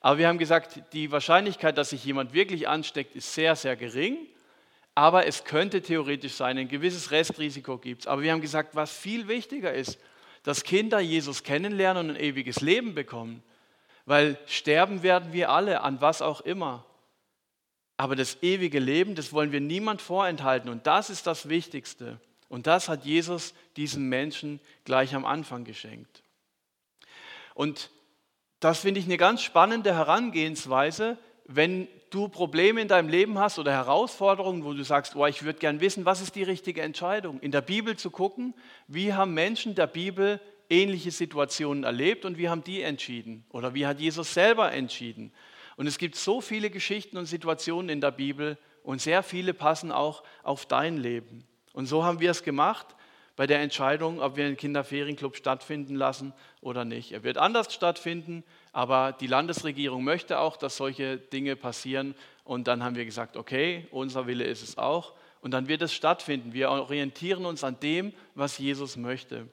Aber 0.00 0.18
wir 0.18 0.28
haben 0.28 0.38
gesagt, 0.38 0.82
die 0.92 1.10
Wahrscheinlichkeit, 1.10 1.78
dass 1.78 1.90
sich 1.90 2.04
jemand 2.04 2.32
wirklich 2.32 2.68
ansteckt, 2.68 3.16
ist 3.16 3.34
sehr, 3.34 3.56
sehr 3.56 3.74
gering 3.74 4.18
aber 4.98 5.28
es 5.28 5.44
könnte 5.44 5.80
theoretisch 5.80 6.32
sein, 6.32 6.58
ein 6.58 6.66
gewisses 6.66 7.12
Restrisiko 7.12 7.78
gibt 7.78 8.00
es. 8.00 8.06
Aber 8.08 8.20
wir 8.20 8.32
haben 8.32 8.40
gesagt, 8.40 8.74
was 8.74 8.90
viel 8.90 9.28
wichtiger 9.28 9.72
ist, 9.72 9.96
dass 10.42 10.64
Kinder 10.64 10.98
Jesus 10.98 11.44
kennenlernen 11.44 12.10
und 12.10 12.16
ein 12.16 12.20
ewiges 12.20 12.62
Leben 12.62 12.96
bekommen. 12.96 13.44
Weil 14.06 14.40
sterben 14.46 15.04
werden 15.04 15.32
wir 15.32 15.50
alle, 15.50 15.82
an 15.82 16.00
was 16.00 16.20
auch 16.20 16.40
immer. 16.40 16.84
Aber 17.96 18.16
das 18.16 18.42
ewige 18.42 18.80
Leben, 18.80 19.14
das 19.14 19.32
wollen 19.32 19.52
wir 19.52 19.60
niemand 19.60 20.02
vorenthalten. 20.02 20.68
Und 20.68 20.88
das 20.88 21.10
ist 21.10 21.28
das 21.28 21.48
Wichtigste. 21.48 22.20
Und 22.48 22.66
das 22.66 22.88
hat 22.88 23.04
Jesus 23.04 23.54
diesem 23.76 24.08
Menschen 24.08 24.58
gleich 24.84 25.14
am 25.14 25.24
Anfang 25.24 25.62
geschenkt. 25.62 26.24
Und 27.54 27.90
das 28.58 28.80
finde 28.80 28.98
ich 28.98 29.06
eine 29.06 29.16
ganz 29.16 29.42
spannende 29.42 29.94
Herangehensweise, 29.94 31.18
wenn 31.44 31.86
du 32.10 32.28
Probleme 32.28 32.80
in 32.80 32.88
deinem 32.88 33.08
Leben 33.08 33.38
hast 33.38 33.58
oder 33.58 33.72
Herausforderungen, 33.72 34.64
wo 34.64 34.72
du 34.72 34.82
sagst, 34.84 35.16
oh, 35.16 35.26
ich 35.26 35.42
würde 35.42 35.58
gern 35.58 35.80
wissen, 35.80 36.04
was 36.04 36.20
ist 36.20 36.34
die 36.34 36.42
richtige 36.42 36.82
Entscheidung? 36.82 37.40
In 37.40 37.50
der 37.50 37.60
Bibel 37.60 37.96
zu 37.96 38.10
gucken, 38.10 38.54
wie 38.86 39.14
haben 39.14 39.34
Menschen 39.34 39.74
der 39.74 39.86
Bibel 39.86 40.40
ähnliche 40.70 41.10
Situationen 41.10 41.84
erlebt 41.84 42.24
und 42.24 42.38
wie 42.38 42.48
haben 42.48 42.64
die 42.64 42.82
entschieden? 42.82 43.44
Oder 43.50 43.74
wie 43.74 43.86
hat 43.86 44.00
Jesus 44.00 44.34
selber 44.34 44.72
entschieden? 44.72 45.32
Und 45.76 45.86
es 45.86 45.98
gibt 45.98 46.16
so 46.16 46.40
viele 46.40 46.70
Geschichten 46.70 47.16
und 47.16 47.26
Situationen 47.26 47.88
in 47.88 48.00
der 48.00 48.10
Bibel 48.10 48.58
und 48.82 49.00
sehr 49.00 49.22
viele 49.22 49.54
passen 49.54 49.92
auch 49.92 50.22
auf 50.42 50.66
dein 50.66 50.96
Leben. 50.96 51.44
Und 51.72 51.86
so 51.86 52.04
haben 52.04 52.20
wir 52.20 52.30
es 52.30 52.42
gemacht 52.42 52.96
bei 53.38 53.46
der 53.46 53.60
Entscheidung, 53.60 54.20
ob 54.20 54.34
wir 54.34 54.46
einen 54.46 54.56
Kinderferienclub 54.56 55.36
stattfinden 55.36 55.94
lassen 55.94 56.32
oder 56.60 56.84
nicht. 56.84 57.12
Er 57.12 57.22
wird 57.22 57.38
anders 57.38 57.72
stattfinden, 57.72 58.42
aber 58.72 59.12
die 59.12 59.28
Landesregierung 59.28 60.02
möchte 60.02 60.40
auch, 60.40 60.56
dass 60.56 60.76
solche 60.76 61.18
Dinge 61.18 61.54
passieren. 61.54 62.16
Und 62.42 62.66
dann 62.66 62.82
haben 62.82 62.96
wir 62.96 63.04
gesagt, 63.04 63.36
okay, 63.36 63.86
unser 63.92 64.26
Wille 64.26 64.42
ist 64.42 64.64
es 64.64 64.76
auch. 64.76 65.14
Und 65.40 65.52
dann 65.52 65.68
wird 65.68 65.82
es 65.82 65.94
stattfinden. 65.94 66.52
Wir 66.52 66.68
orientieren 66.68 67.46
uns 67.46 67.62
an 67.62 67.78
dem, 67.78 68.12
was 68.34 68.58
Jesus 68.58 68.96
möchte. 68.96 69.46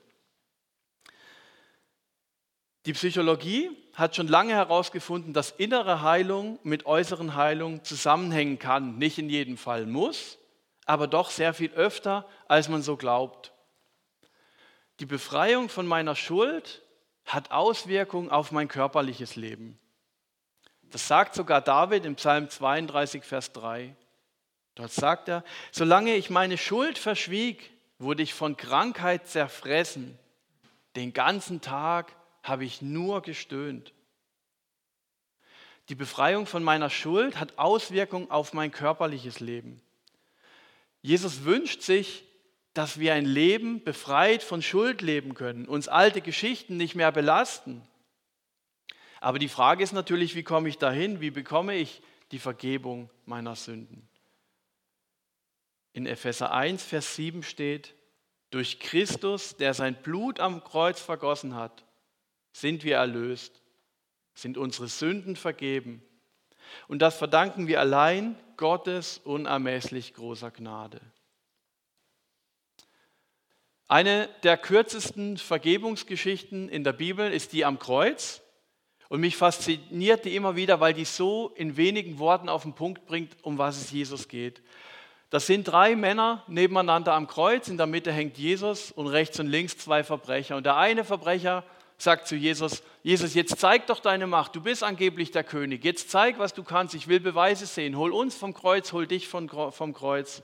Die 2.88 2.94
Psychologie 2.94 3.70
hat 3.94 4.16
schon 4.16 4.28
lange 4.28 4.54
herausgefunden, 4.54 5.32
dass 5.32 5.52
innere 5.52 6.02
Heilung 6.02 6.58
mit 6.64 6.88
äußeren 6.88 7.36
Heilung 7.36 7.84
zusammenhängen 7.84 8.58
kann. 8.58 8.98
Nicht 8.98 9.20
in 9.20 9.30
jedem 9.30 9.58
Fall 9.58 9.86
muss, 9.86 10.40
aber 10.88 11.06
doch 11.06 11.30
sehr 11.30 11.54
viel 11.54 11.72
öfter, 11.74 12.28
als 12.48 12.68
man 12.68 12.82
so 12.82 12.98
glaubt. 12.98 13.52
Die 15.00 15.06
Befreiung 15.06 15.70
von 15.70 15.86
meiner 15.86 16.16
Schuld 16.16 16.82
hat 17.26 17.52
Auswirkungen 17.52 18.30
auf 18.30 18.52
mein 18.52 18.68
körperliches 18.68 19.36
Leben. 19.36 19.78
Das 20.84 21.08
sagt 21.08 21.36
sogar 21.36 21.62
David 21.62 22.06
im 22.06 22.16
Psalm 22.16 22.50
32, 22.50 23.24
Vers 23.24 23.52
3. 23.54 23.96
Dort 24.76 24.92
sagt 24.92 25.28
er, 25.30 25.44
solange 25.72 26.16
ich 26.16 26.30
meine 26.30 26.58
Schuld 26.58 26.98
verschwieg, 26.98 27.72
wurde 27.98 28.24
ich 28.24 28.34
von 28.34 28.58
Krankheit 28.58 29.28
zerfressen. 29.28 30.18
Den 30.96 31.14
ganzen 31.14 31.62
Tag 31.62 32.16
habe 32.44 32.66
ich 32.66 32.82
nur 32.82 33.22
gestöhnt. 33.22 33.94
Die 35.90 35.96
Befreiung 35.96 36.46
von 36.46 36.64
meiner 36.64 36.90
Schuld 36.90 37.40
hat 37.40 37.58
Auswirkungen 37.58 38.32
auf 38.32 38.54
mein 38.54 38.72
körperliches 38.72 39.40
Leben. 39.40 39.82
Jesus 41.02 41.44
wünscht 41.44 41.82
sich, 41.82 42.26
dass 42.76 43.00
wir 43.00 43.14
ein 43.14 43.26
Leben 43.26 43.84
befreit 43.84 44.44
von 44.44 44.62
Schuld 44.62 45.02
leben 45.02 45.34
können, 45.34 45.66
uns 45.66 45.88
alte 45.88 46.20
Geschichten 46.20 46.76
nicht 46.76 46.94
mehr 46.94 47.12
belasten. 47.14 47.82
Aber 49.22 49.40
die 49.40 49.48
Frage 49.48 49.82
ist 49.82 49.94
natürlich, 49.94 50.36
wie 50.36 50.44
komme 50.44 50.68
ich 50.68 50.78
dahin? 50.78 51.22
Wie 51.22 51.32
bekomme 51.32 51.76
ich 51.76 52.02
die 52.32 52.38
Vergebung 52.38 53.10
meiner 53.26 53.56
Sünden? 53.56 54.08
In 55.94 56.06
Epheser 56.06 56.52
1, 56.52 56.84
Vers 56.84 57.16
7 57.16 57.44
steht, 57.44 57.96
durch 58.52 58.80
Christus, 58.82 59.56
der 59.56 59.74
sein 59.74 59.96
Blut 59.96 60.42
am 60.42 60.62
Kreuz 60.62 61.00
vergossen 61.00 61.56
hat, 61.56 61.86
sind 62.52 62.84
wir 62.84 62.98
erlöst, 62.98 63.62
sind 64.34 64.58
unsere 64.58 64.90
Sünden 64.90 65.38
vergeben. 65.38 66.04
Und 66.90 67.00
das 67.00 67.18
verdanken 67.18 67.68
wir 67.68 67.80
allein 67.80 68.38
Gottes 68.58 69.20
unermesslich 69.20 70.14
großer 70.14 70.52
Gnade. 70.52 71.00
Eine 73.88 74.30
der 74.42 74.58
kürzesten 74.58 75.38
Vergebungsgeschichten 75.38 76.70
in 76.70 76.84
der 76.84 76.94
Bibel 76.94 77.32
ist 77.32 77.54
die 77.54 77.66
am 77.66 77.78
Kreuz. 77.78 78.42
Und 79.10 79.22
mich 79.22 79.38
fasziniert 79.38 80.26
die 80.26 80.36
immer 80.36 80.56
wieder, 80.56 80.80
weil 80.80 80.94
die 80.94 81.06
so 81.06 81.52
in 81.56 81.78
wenigen 81.78 82.18
Worten 82.18 82.50
auf 82.50 82.64
den 82.64 82.74
Punkt 82.74 83.06
bringt, 83.06 83.38
um 83.44 83.60
was 83.60 83.78
es 83.78 83.92
Jesus 83.92 84.28
geht. 84.28 84.64
Das 85.30 85.46
sind 85.46 85.66
drei 85.66 85.96
Männer 85.96 86.44
nebeneinander 86.48 87.14
am 87.14 87.28
Kreuz. 87.28 87.68
In 87.68 87.78
der 87.78 87.86
Mitte 87.86 88.12
hängt 88.12 88.38
Jesus 88.38 88.92
und 88.92 89.06
rechts 89.08 89.40
und 89.40 89.48
links 89.48 89.78
zwei 89.78 90.04
Verbrecher. 90.04 90.56
Und 90.56 90.66
der 90.66 90.78
eine 90.78 91.04
Verbrecher 91.04 91.64
sagt 91.98 92.28
zu 92.28 92.36
Jesus, 92.36 92.82
Jesus, 93.04 93.36
jetzt 93.36 93.60
zeig 93.60 93.86
doch 93.86 94.00
deine 94.00 94.26
Macht. 94.26 94.56
Du 94.56 94.62
bist 94.62 94.84
angeblich 94.84 95.30
der 95.30 95.44
König. 95.44 95.84
Jetzt 95.84 96.10
zeig, 96.10 96.40
was 96.40 96.56
du 96.56 96.64
kannst. 96.64 96.96
Ich 96.96 97.08
will 97.08 97.20
Beweise 97.20 97.68
sehen. 97.68 97.96
Hol 97.98 98.12
uns 98.12 98.36
vom 98.36 98.54
Kreuz, 98.56 98.92
hol 98.94 99.06
dich 99.06 99.28
vom 99.28 99.48
Kreuz. 99.94 100.42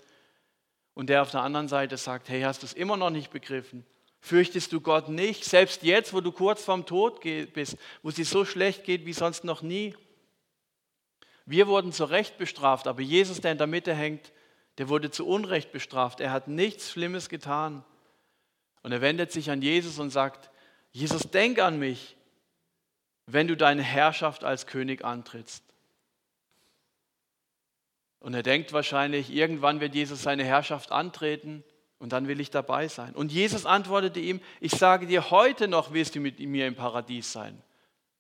Und 0.93 1.09
der 1.09 1.21
auf 1.21 1.31
der 1.31 1.41
anderen 1.41 1.67
Seite 1.67 1.97
sagt, 1.97 2.29
hey, 2.29 2.41
hast 2.41 2.61
du 2.61 2.65
es 2.65 2.73
immer 2.73 2.97
noch 2.97 3.09
nicht 3.09 3.31
begriffen? 3.31 3.85
Fürchtest 4.19 4.71
du 4.71 4.81
Gott 4.81 5.09
nicht, 5.09 5.45
selbst 5.45 5.83
jetzt, 5.83 6.13
wo 6.13 6.21
du 6.21 6.31
kurz 6.31 6.63
vorm 6.63 6.85
Tod 6.85 7.21
bist, 7.21 7.77
wo 8.03 8.09
es 8.09 8.15
dir 8.15 8.25
so 8.25 8.45
schlecht 8.45 8.83
geht 8.83 9.05
wie 9.05 9.13
sonst 9.13 9.43
noch 9.43 9.61
nie? 9.61 9.95
Wir 11.45 11.67
wurden 11.67 11.91
zu 11.91 12.05
Recht 12.05 12.37
bestraft, 12.37 12.87
aber 12.87 13.01
Jesus, 13.01 13.41
der 13.41 13.53
in 13.53 13.57
der 13.57 13.67
Mitte 13.67 13.95
hängt, 13.95 14.31
der 14.77 14.89
wurde 14.89 15.11
zu 15.11 15.27
Unrecht 15.27 15.71
bestraft. 15.71 16.19
Er 16.19 16.31
hat 16.31 16.47
nichts 16.47 16.91
Schlimmes 16.91 17.29
getan. 17.29 17.83
Und 18.83 18.91
er 18.91 19.01
wendet 19.01 19.31
sich 19.31 19.49
an 19.51 19.61
Jesus 19.61 19.99
und 19.99 20.11
sagt, 20.11 20.49
Jesus, 20.91 21.23
denk 21.23 21.59
an 21.59 21.79
mich, 21.79 22.15
wenn 23.25 23.47
du 23.47 23.55
deine 23.55 23.83
Herrschaft 23.83 24.43
als 24.43 24.67
König 24.67 25.03
antrittst. 25.03 25.63
Und 28.21 28.33
er 28.35 28.43
denkt 28.43 28.71
wahrscheinlich, 28.71 29.31
irgendwann 29.31 29.81
wird 29.81 29.95
Jesus 29.95 30.21
seine 30.21 30.43
Herrschaft 30.43 30.91
antreten 30.91 31.63
und 31.97 32.13
dann 32.13 32.27
will 32.27 32.39
ich 32.39 32.51
dabei 32.51 32.87
sein. 32.87 33.13
Und 33.15 33.31
Jesus 33.31 33.65
antwortete 33.65 34.19
ihm, 34.19 34.39
ich 34.59 34.71
sage 34.71 35.07
dir, 35.07 35.31
heute 35.31 35.67
noch 35.67 35.91
wirst 35.91 36.15
du 36.15 36.19
mit 36.19 36.39
mir 36.39 36.67
im 36.67 36.75
Paradies 36.75 37.33
sein. 37.33 37.61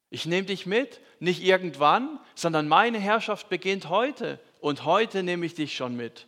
Ich 0.09 0.25
nehme 0.25 0.47
dich 0.47 0.65
mit, 0.65 0.99
nicht 1.19 1.43
irgendwann, 1.43 2.19
sondern 2.35 2.67
meine 2.67 2.99
Herrschaft 2.99 3.47
beginnt 3.47 3.89
heute 3.89 4.39
und 4.59 4.85
heute 4.85 5.23
nehme 5.23 5.45
ich 5.45 5.53
dich 5.53 5.75
schon 5.75 5.95
mit. 5.95 6.27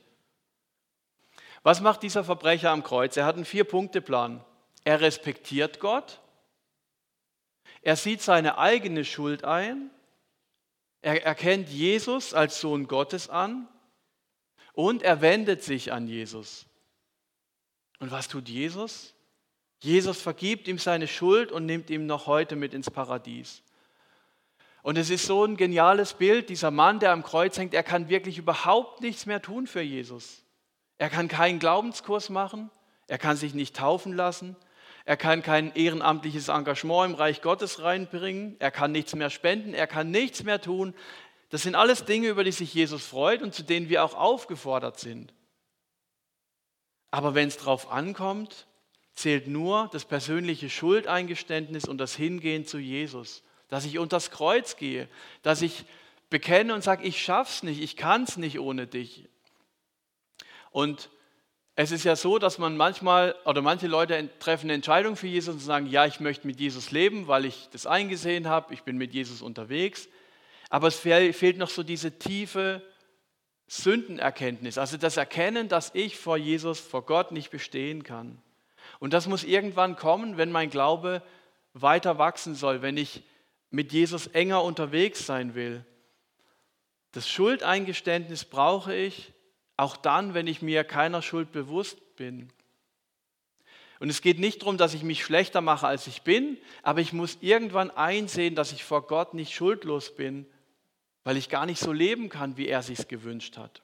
Was 1.63 1.82
macht 1.82 2.03
dieser 2.03 2.24
Verbrecher 2.24 2.72
am 2.72 2.84
Kreuz? 2.84 3.18
Er 3.18 3.25
hat 3.25 3.36
einen 3.36 3.46
Vier-Punkte-Plan. 3.46 4.44
Er 4.84 5.01
respektiert 5.01 5.80
Gott, 5.80 6.22
er 7.84 7.98
sieht 7.98 8.22
seine 8.22 8.58
eigene 8.58 9.03
Schuld 9.03 9.44
ein 9.44 9.89
er 11.03 11.25
erkennt 11.25 11.67
Jesus 11.67 12.33
als 12.33 12.62
Sohn 12.62 12.88
Gottes 12.88 13.29
an 13.29 13.67
und 14.72 15.03
er 15.03 15.19
wendet 15.22 15.62
sich 15.62 15.91
an 15.91 16.07
Jesus. 16.07 16.65
Und 18.00 18.10
was 18.12 18.29
tut 18.29 18.48
Jesus? 18.48 19.13
Jesus 19.79 20.22
vergibt 20.22 20.65
ihm 20.69 20.79
seine 20.79 21.10
Schuld 21.10 21.51
und 21.51 21.65
nimmt 21.65 21.89
ihn 21.89 22.05
noch 22.05 22.25
heute 22.25 22.55
mit 22.55 22.74
ins 22.74 22.89
Paradies. 22.89 23.63
Und 24.81 24.98
es 24.98 25.10
ist 25.10 25.25
so 25.25 25.43
ein 25.43 25.57
geniales 25.57 26.13
Bild, 26.13 26.48
dieser 26.48 26.72
Mann, 26.72 27.00
der 27.00 27.12
am 27.12 27.24
Kreuz 27.24 27.57
hängt, 27.57 27.74
er 27.74 27.83
kann 27.83 28.07
wirklich 28.07 28.38
überhaupt 28.38 29.01
nichts 29.01 29.25
mehr 29.25 29.41
tun 29.41 29.67
für 29.67 29.81
Jesus. 29.81 30.41
Er 31.00 31.10
kann 31.10 31.27
keinen 31.27 31.60
Glaubenskurs 31.60 32.29
machen, 32.29 32.72
er 33.07 33.17
kann 33.17 33.36
sich 33.36 33.53
nicht 33.53 33.75
taufen 33.75 34.13
lassen, 34.13 34.55
er 35.05 35.17
kann 35.17 35.43
kein 35.43 35.74
ehrenamtliches 35.75 36.48
Engagement 36.48 37.13
im 37.13 37.15
Reich 37.15 37.41
Gottes 37.41 37.81
reinbringen. 37.81 38.55
Er 38.60 38.72
kann 38.72 38.91
nichts 38.91 39.15
mehr 39.15 39.29
spenden. 39.29 39.74
Er 39.74 39.88
kann 39.88 40.12
nichts 40.12 40.43
mehr 40.43 40.62
tun. 40.62 40.93
Das 41.50 41.63
sind 41.63 41.75
alles 41.75 42.05
Dinge, 42.05 42.29
über 42.29 42.43
die 42.43 42.53
sich 42.53 42.74
Jesus 42.74 43.05
freut 43.05 43.41
und 43.41 43.53
zu 43.53 43.63
denen 43.63 43.89
wir 43.89 44.03
auch 44.03 44.15
aufgefordert 44.15 45.00
sind. 45.00 45.33
Aber 47.12 47.36
wenn 47.36 47.50
es 47.50 47.57
darauf 47.57 47.91
ankommt, 47.91 48.65
zählt 49.13 49.48
nur 49.48 49.89
das 49.91 50.05
persönliche 50.05 50.69
Schuldeingeständnis 50.69 51.86
und 51.86 51.98
das 51.98 52.15
Hingehen 52.15 52.65
zu 52.65 52.79
Jesus. 52.79 53.43
Dass 53.67 53.86
ich 53.86 54.00
unter 54.00 54.15
das 54.15 54.31
Kreuz 54.31 54.77
gehe, 54.77 55.10
dass 55.43 55.62
ich 55.62 55.86
bekenne 56.29 56.74
und 56.74 56.83
sage, 56.83 57.03
ich 57.03 57.22
schaff's 57.22 57.62
nicht, 57.62 57.81
ich 57.81 57.98
kann 57.98 58.24
es 58.24 58.38
nicht 58.38 58.60
ohne 58.60 58.88
dich. 58.88 59.29
Und 60.72 61.12
es 61.75 61.92
ist 61.92 62.03
ja 62.03 62.15
so, 62.15 62.38
dass 62.38 62.60
man 62.60 62.77
manchmal 62.77 63.36
oder 63.46 63.62
manche 63.62 63.88
Leute 63.88 64.30
treffen 64.39 64.68
eine 64.68 64.74
Entscheidung 64.74 65.15
für 65.15 65.27
Jesus 65.27 65.56
und 65.56 65.60
sagen, 65.62 65.88
ja, 65.88 66.06
ich 66.06 66.20
möchte 66.20 66.46
mit 66.46 66.60
Jesus 66.60 66.92
leben, 66.92 67.27
weil 67.27 67.46
ich 67.46 67.68
das 67.72 67.88
eingesehen 67.88 68.48
habe, 68.48 68.74
ich 68.74 68.84
bin 68.84 68.98
mit 68.98 69.13
Jesus 69.13 69.42
unterwegs. 69.42 70.08
Aber 70.70 70.88
es 70.88 70.98
fehlt 70.98 71.58
noch 71.58 71.70
so 71.70 71.82
diese 71.82 72.20
tiefe 72.20 72.82
Sündenerkenntnis, 73.68 74.77
also 74.77 74.98
das 74.98 75.18
Erkennen, 75.18 75.68
dass 75.68 75.92
ich 75.96 76.18
vor 76.18 76.38
Jesus, 76.38 76.80
vor 76.80 77.06
Gott 77.06 77.32
nicht 77.32 77.50
bestehen 77.50 78.03
kann. 78.03 78.39
Und 79.00 79.13
das 79.13 79.27
muss 79.27 79.44
irgendwann 79.44 79.96
kommen, 79.96 80.38
wenn 80.38 80.51
mein 80.51 80.70
Glaube 80.70 81.24
weiter 81.74 82.20
wachsen 82.20 82.53
soll, 82.53 82.84
wenn 82.84 82.98
ich 82.98 83.24
mit 83.72 83.92
Jesus 83.92 84.27
enger 84.27 84.63
unterwegs 84.63 85.25
sein 85.25 85.56
will. 85.56 85.84
Das 87.13 87.27
Schuldeingeständnis 87.27 88.46
brauche 88.46 88.94
ich, 88.94 89.34
auch 89.77 89.98
dann, 89.98 90.34
wenn 90.34 90.48
ich 90.48 90.62
mir 90.62 90.84
keiner 90.84 91.22
Schuld 91.22 91.51
bewusst 91.51 92.15
bin. 92.15 92.50
Und 94.00 94.10
es 94.10 94.22
geht 94.22 94.39
nicht 94.39 94.62
darum, 94.62 94.77
dass 94.77 94.94
ich 94.94 95.03
mich 95.03 95.24
schlechter 95.24 95.62
mache, 95.62 95.88
als 95.88 96.08
ich 96.08 96.24
bin, 96.24 96.58
aber 96.82 97.00
ich 97.00 97.13
muss 97.13 97.38
irgendwann 97.42 97.89
einsehen, 97.92 98.56
dass 98.56 98.72
ich 98.72 98.84
vor 98.84 99.08
Gott 99.08 99.34
nicht 99.34 99.53
schuldlos 99.53 100.15
bin, 100.15 100.46
weil 101.24 101.38
ich 101.38 101.50
gar 101.50 101.65
nicht 101.65 101.80
so 101.80 101.94
leben 101.94 102.30
kann, 102.30 102.58
wie 102.58 102.68
er 102.68 102.84
sich 102.84 103.08
gewünscht 103.08 103.58
hat. 103.58 103.82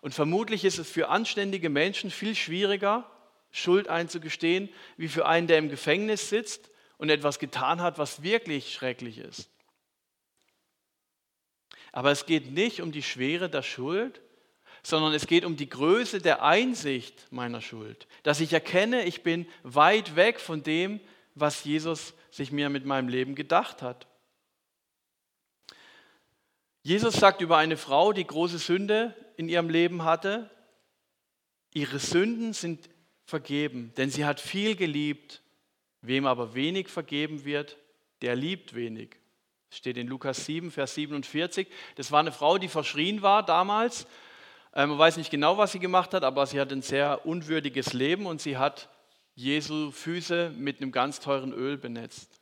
Und 0.00 0.14
vermutlich 0.14 0.64
ist 0.64 0.78
es 0.78 0.88
für 0.88 1.08
anständige 1.08 1.70
Menschen 1.70 2.10
viel 2.10 2.34
schwieriger, 2.34 3.10
Schuld 3.50 3.88
einzugestehen, 3.88 4.68
wie 4.96 5.08
für 5.08 5.26
einen, 5.26 5.46
der 5.46 5.58
im 5.58 5.70
Gefängnis 5.70 6.28
sitzt 6.28 6.70
und 6.98 7.08
etwas 7.08 7.38
getan 7.38 7.80
hat, 7.80 7.98
was 7.98 8.22
wirklich 8.22 8.72
schrecklich 8.74 9.18
ist. 9.18 9.48
Aber 11.90 12.10
es 12.10 12.26
geht 12.26 12.52
nicht 12.52 12.80
um 12.80 12.92
die 12.92 13.02
Schwere 13.02 13.48
der 13.48 13.62
Schuld, 13.62 14.20
sondern 14.86 15.14
es 15.14 15.26
geht 15.26 15.44
um 15.44 15.56
die 15.56 15.68
Größe 15.68 16.20
der 16.20 16.42
Einsicht 16.42 17.26
meiner 17.30 17.62
Schuld. 17.62 18.06
Dass 18.22 18.40
ich 18.40 18.52
erkenne, 18.52 19.04
ich 19.04 19.22
bin 19.22 19.46
weit 19.62 20.14
weg 20.14 20.38
von 20.38 20.62
dem, 20.62 21.00
was 21.34 21.64
Jesus 21.64 22.14
sich 22.30 22.52
mir 22.52 22.68
mit 22.68 22.84
meinem 22.84 23.08
Leben 23.08 23.34
gedacht 23.34 23.80
hat. 23.80 24.06
Jesus 26.82 27.14
sagt 27.14 27.40
über 27.40 27.56
eine 27.56 27.78
Frau, 27.78 28.12
die 28.12 28.26
große 28.26 28.58
Sünde 28.58 29.16
in 29.36 29.48
ihrem 29.48 29.70
Leben 29.70 30.04
hatte, 30.04 30.50
ihre 31.72 31.98
Sünden 31.98 32.52
sind 32.52 32.90
vergeben, 33.24 33.92
denn 33.96 34.10
sie 34.10 34.26
hat 34.26 34.38
viel 34.38 34.76
geliebt. 34.76 35.40
Wem 36.02 36.26
aber 36.26 36.54
wenig 36.54 36.88
vergeben 36.88 37.46
wird, 37.46 37.78
der 38.20 38.36
liebt 38.36 38.74
wenig. 38.74 39.16
Das 39.70 39.78
steht 39.78 39.96
in 39.96 40.06
Lukas 40.06 40.44
7, 40.44 40.70
Vers 40.70 40.94
47. 40.94 41.66
Das 41.94 42.12
war 42.12 42.20
eine 42.20 42.30
Frau, 42.30 42.58
die 42.58 42.68
verschrien 42.68 43.22
war 43.22 43.42
damals. 43.42 44.06
Ähm, 44.74 44.90
man 44.90 44.98
weiß 44.98 45.16
nicht 45.16 45.30
genau, 45.30 45.56
was 45.56 45.72
sie 45.72 45.78
gemacht 45.78 46.14
hat, 46.14 46.24
aber 46.24 46.46
sie 46.46 46.60
hat 46.60 46.72
ein 46.72 46.82
sehr 46.82 47.24
unwürdiges 47.24 47.92
Leben 47.92 48.26
und 48.26 48.40
sie 48.40 48.58
hat 48.58 48.88
Jesu 49.34 49.90
Füße 49.90 50.50
mit 50.56 50.80
einem 50.80 50.92
ganz 50.92 51.20
teuren 51.20 51.52
Öl 51.52 51.76
benetzt. 51.78 52.40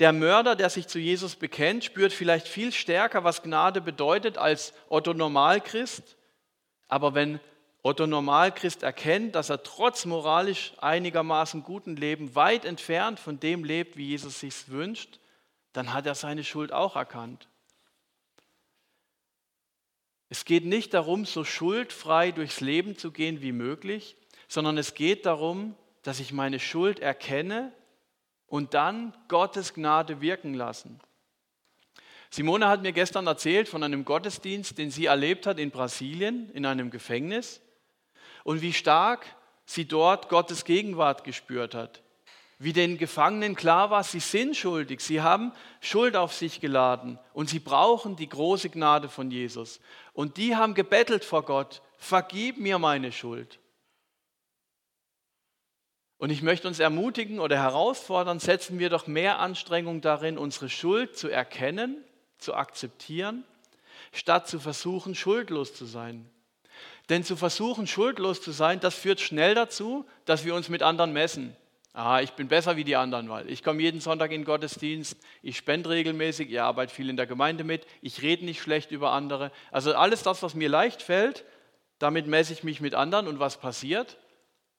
Der 0.00 0.12
Mörder, 0.12 0.56
der 0.56 0.70
sich 0.70 0.86
zu 0.86 0.98
Jesus 0.98 1.36
bekennt, 1.36 1.84
spürt 1.84 2.12
vielleicht 2.12 2.48
viel 2.48 2.72
stärker, 2.72 3.24
was 3.24 3.42
Gnade 3.42 3.80
bedeutet 3.80 4.38
als 4.38 4.72
Otto 4.88 5.14
Normalchrist. 5.14 6.16
Aber 6.88 7.14
wenn 7.14 7.40
Otto 7.82 8.06
Normalchrist 8.06 8.82
erkennt, 8.82 9.34
dass 9.34 9.50
er 9.50 9.62
trotz 9.62 10.04
moralisch 10.04 10.72
einigermaßen 10.78 11.62
guten 11.62 11.96
Leben 11.96 12.34
weit 12.34 12.64
entfernt 12.64 13.18
von 13.18 13.40
dem 13.40 13.64
lebt, 13.64 13.96
wie 13.96 14.08
Jesus 14.08 14.40
sich 14.40 14.68
wünscht, 14.68 15.20
dann 15.72 15.92
hat 15.92 16.06
er 16.06 16.14
seine 16.14 16.44
Schuld 16.44 16.72
auch 16.72 16.96
erkannt. 16.96 17.48
Es 20.32 20.46
geht 20.46 20.64
nicht 20.64 20.94
darum, 20.94 21.26
so 21.26 21.44
schuldfrei 21.44 22.32
durchs 22.32 22.62
Leben 22.62 22.96
zu 22.96 23.10
gehen 23.10 23.42
wie 23.42 23.52
möglich, 23.52 24.16
sondern 24.48 24.78
es 24.78 24.94
geht 24.94 25.26
darum, 25.26 25.74
dass 26.00 26.20
ich 26.20 26.32
meine 26.32 26.58
Schuld 26.58 27.00
erkenne 27.00 27.70
und 28.46 28.72
dann 28.72 29.14
Gottes 29.28 29.74
Gnade 29.74 30.22
wirken 30.22 30.54
lassen. 30.54 31.00
Simone 32.30 32.66
hat 32.68 32.80
mir 32.80 32.92
gestern 32.92 33.26
erzählt 33.26 33.68
von 33.68 33.82
einem 33.82 34.06
Gottesdienst, 34.06 34.78
den 34.78 34.90
sie 34.90 35.04
erlebt 35.04 35.46
hat 35.46 35.58
in 35.58 35.70
Brasilien, 35.70 36.50
in 36.54 36.64
einem 36.64 36.88
Gefängnis, 36.88 37.60
und 38.42 38.62
wie 38.62 38.72
stark 38.72 39.26
sie 39.66 39.84
dort 39.84 40.30
Gottes 40.30 40.64
Gegenwart 40.64 41.24
gespürt 41.24 41.74
hat. 41.74 42.01
Wie 42.62 42.72
den 42.72 42.96
Gefangenen 42.96 43.56
klar 43.56 43.90
war, 43.90 44.04
sie 44.04 44.20
sind 44.20 44.56
schuldig, 44.56 45.00
sie 45.00 45.20
haben 45.20 45.50
Schuld 45.80 46.14
auf 46.14 46.32
sich 46.32 46.60
geladen 46.60 47.18
und 47.32 47.48
sie 47.48 47.58
brauchen 47.58 48.14
die 48.14 48.28
große 48.28 48.70
Gnade 48.70 49.08
von 49.08 49.32
Jesus. 49.32 49.80
Und 50.12 50.36
die 50.36 50.54
haben 50.54 50.74
gebettelt 50.74 51.24
vor 51.24 51.44
Gott, 51.44 51.82
vergib 51.98 52.58
mir 52.58 52.78
meine 52.78 53.10
Schuld. 53.10 53.58
Und 56.18 56.30
ich 56.30 56.42
möchte 56.42 56.68
uns 56.68 56.78
ermutigen 56.78 57.40
oder 57.40 57.56
herausfordern, 57.56 58.38
setzen 58.38 58.78
wir 58.78 58.90
doch 58.90 59.08
mehr 59.08 59.40
Anstrengung 59.40 60.00
darin, 60.00 60.38
unsere 60.38 60.68
Schuld 60.68 61.18
zu 61.18 61.26
erkennen, 61.28 62.04
zu 62.38 62.54
akzeptieren, 62.54 63.42
statt 64.12 64.46
zu 64.46 64.60
versuchen, 64.60 65.16
schuldlos 65.16 65.74
zu 65.74 65.84
sein. 65.84 66.30
Denn 67.08 67.24
zu 67.24 67.34
versuchen, 67.34 67.88
schuldlos 67.88 68.40
zu 68.40 68.52
sein, 68.52 68.78
das 68.78 68.94
führt 68.94 69.20
schnell 69.20 69.56
dazu, 69.56 70.06
dass 70.26 70.44
wir 70.44 70.54
uns 70.54 70.68
mit 70.68 70.84
anderen 70.84 71.12
messen. 71.12 71.56
Ah, 71.94 72.22
ich 72.22 72.32
bin 72.32 72.48
besser 72.48 72.76
wie 72.76 72.84
die 72.84 72.96
anderen, 72.96 73.28
weil 73.28 73.50
ich 73.50 73.62
komme 73.62 73.82
jeden 73.82 74.00
Sonntag 74.00 74.30
in 74.30 74.40
den 74.40 74.46
Gottesdienst, 74.46 75.16
ich 75.42 75.58
spende 75.58 75.90
regelmäßig, 75.90 76.50
ich 76.50 76.60
arbeite 76.60 76.94
viel 76.94 77.10
in 77.10 77.18
der 77.18 77.26
Gemeinde 77.26 77.64
mit, 77.64 77.86
ich 78.00 78.22
rede 78.22 78.46
nicht 78.46 78.62
schlecht 78.62 78.92
über 78.92 79.12
andere. 79.12 79.52
Also 79.70 79.94
alles 79.94 80.22
das, 80.22 80.42
was 80.42 80.54
mir 80.54 80.70
leicht 80.70 81.02
fällt, 81.02 81.44
damit 81.98 82.26
messe 82.26 82.54
ich 82.54 82.64
mich 82.64 82.80
mit 82.80 82.94
anderen 82.94 83.28
und 83.28 83.40
was 83.40 83.58
passiert? 83.60 84.16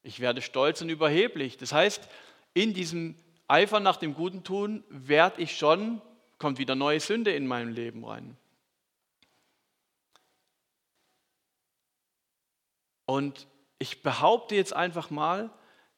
Ich 0.01 0.21
werde 0.21 0.41
stolz 0.41 0.81
und 0.81 0.89
überheblich. 0.89 1.57
Das 1.57 1.71
heißt, 1.71 2.09
in 2.55 2.73
diesem 2.73 3.15
Eifer 3.47 3.79
nach 3.79 3.97
dem 3.97 4.15
Guten 4.15 4.43
tun 4.43 4.83
werde 4.89 5.41
ich 5.41 5.55
schon, 5.55 6.01
kommt 6.39 6.57
wieder 6.57 6.73
neue 6.73 6.99
Sünde 6.99 7.31
in 7.31 7.45
meinem 7.45 7.69
Leben 7.69 8.03
rein. 8.03 8.35
Und 13.05 13.47
ich 13.77 14.01
behaupte 14.01 14.55
jetzt 14.55 14.73
einfach 14.73 15.11
mal, 15.11 15.51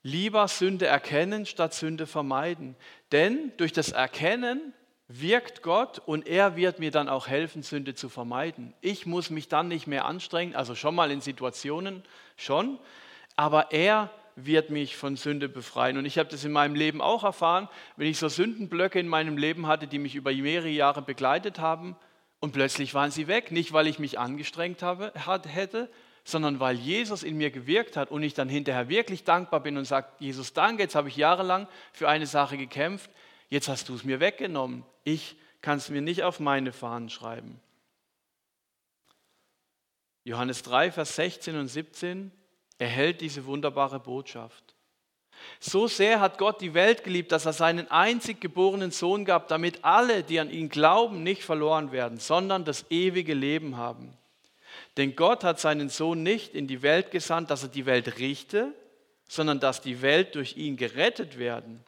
lieber 0.05 0.47
Sünde 0.47 0.85
erkennen 0.85 1.47
statt 1.47 1.73
Sünde 1.73 2.05
vermeiden. 2.05 2.75
Denn 3.11 3.51
durch 3.57 3.73
das 3.73 3.91
Erkennen 3.91 4.71
wirkt 5.07 5.63
Gott 5.63 5.97
und 5.97 6.27
er 6.27 6.55
wird 6.55 6.77
mir 6.77 6.91
dann 6.91 7.09
auch 7.09 7.27
helfen, 7.27 7.63
Sünde 7.63 7.95
zu 7.95 8.07
vermeiden. 8.07 8.75
Ich 8.81 9.07
muss 9.07 9.31
mich 9.31 9.47
dann 9.47 9.67
nicht 9.67 9.87
mehr 9.87 10.05
anstrengen, 10.05 10.55
also 10.55 10.75
schon 10.75 10.93
mal 10.93 11.09
in 11.09 11.21
Situationen 11.21 12.03
schon, 12.37 12.77
aber 13.35 13.71
er 13.71 14.11
wird 14.35 14.69
mich 14.69 14.95
von 14.95 15.15
Sünde 15.15 15.49
befreien. 15.49 15.97
Und 15.97 16.05
ich 16.05 16.19
habe 16.19 16.29
das 16.29 16.45
in 16.45 16.51
meinem 16.51 16.75
Leben 16.75 17.01
auch 17.01 17.23
erfahren, 17.23 17.67
wenn 17.97 18.07
ich 18.07 18.19
so 18.19 18.29
Sündenblöcke 18.29 18.99
in 18.99 19.07
meinem 19.07 19.37
Leben 19.37 19.65
hatte, 19.65 19.87
die 19.87 19.97
mich 19.97 20.13
über 20.13 20.31
mehrere 20.31 20.69
Jahre 20.69 21.01
begleitet 21.01 21.57
haben 21.57 21.95
und 22.39 22.51
plötzlich 22.51 22.93
waren 22.93 23.09
sie 23.09 23.27
weg. 23.27 23.51
Nicht, 23.51 23.73
weil 23.73 23.87
ich 23.87 23.97
mich 23.97 24.19
angestrengt 24.19 24.83
habe, 24.83 25.11
hätte, 25.47 25.89
sondern 26.25 26.59
weil 26.59 26.75
Jesus 26.75 27.21
in 27.21 27.37
mir 27.37 27.51
gewirkt 27.51 27.95
hat 27.95 28.09
und 28.09 28.23
ich 28.23 28.33
dann 28.33 28.49
hinterher 28.49 28.89
wirklich 28.89 29.23
dankbar 29.23 29.59
bin 29.61 29.77
und 29.77 29.85
sage, 29.85 30.07
Jesus, 30.19 30.53
danke, 30.53 30.83
jetzt 30.83 30.95
habe 30.95 31.07
ich 31.07 31.15
jahrelang 31.15 31.67
für 31.93 32.09
eine 32.09 32.25
Sache 32.25 32.57
gekämpft, 32.57 33.11
jetzt 33.49 33.69
hast 33.69 33.87
du 33.87 33.95
es 33.95 34.03
mir 34.03 34.19
weggenommen. 34.19 34.83
Ich 35.03 35.37
kann 35.61 35.77
es 35.77 35.89
mir 35.89 36.01
nicht 36.01 36.23
auf 36.23 36.39
meine 36.39 36.73
Fahnen 36.73 37.09
schreiben. 37.09 37.61
Johannes 40.23 40.63
3, 40.63 40.91
Vers 40.91 41.15
16 41.15 41.55
und 41.57 41.67
17 41.67 42.31
erhält 42.79 43.21
diese 43.21 43.45
wunderbare 43.45 43.99
Botschaft. 43.99 44.73
So 45.59 45.87
sehr 45.87 46.21
hat 46.21 46.39
Gott 46.39 46.59
die 46.59 46.73
Welt 46.73 47.03
geliebt, 47.03 47.31
dass 47.31 47.45
er 47.45 47.53
seinen 47.53 47.91
einzig 47.91 48.41
geborenen 48.41 48.89
Sohn 48.89 49.25
gab, 49.25 49.47
damit 49.47 49.83
alle, 49.83 50.23
die 50.23 50.39
an 50.39 50.49
ihn 50.49 50.69
glauben, 50.69 51.21
nicht 51.21 51.43
verloren 51.43 51.91
werden, 51.91 52.17
sondern 52.17 52.65
das 52.65 52.89
ewige 52.89 53.35
Leben 53.35 53.77
haben. 53.77 54.17
Denn 54.97 55.15
Gott 55.15 55.43
hat 55.43 55.59
seinen 55.59 55.89
Sohn 55.89 56.23
nicht 56.23 56.53
in 56.53 56.67
die 56.67 56.81
Welt 56.81 57.11
gesandt, 57.11 57.51
dass 57.51 57.63
er 57.63 57.69
die 57.69 57.85
Welt 57.85 58.17
richte, 58.17 58.73
sondern 59.27 59.59
dass 59.59 59.81
die 59.81 60.01
Welt 60.01 60.35
durch 60.35 60.55
ihn 60.55 60.77
gerettet 60.77 61.37
werden. 61.37 61.83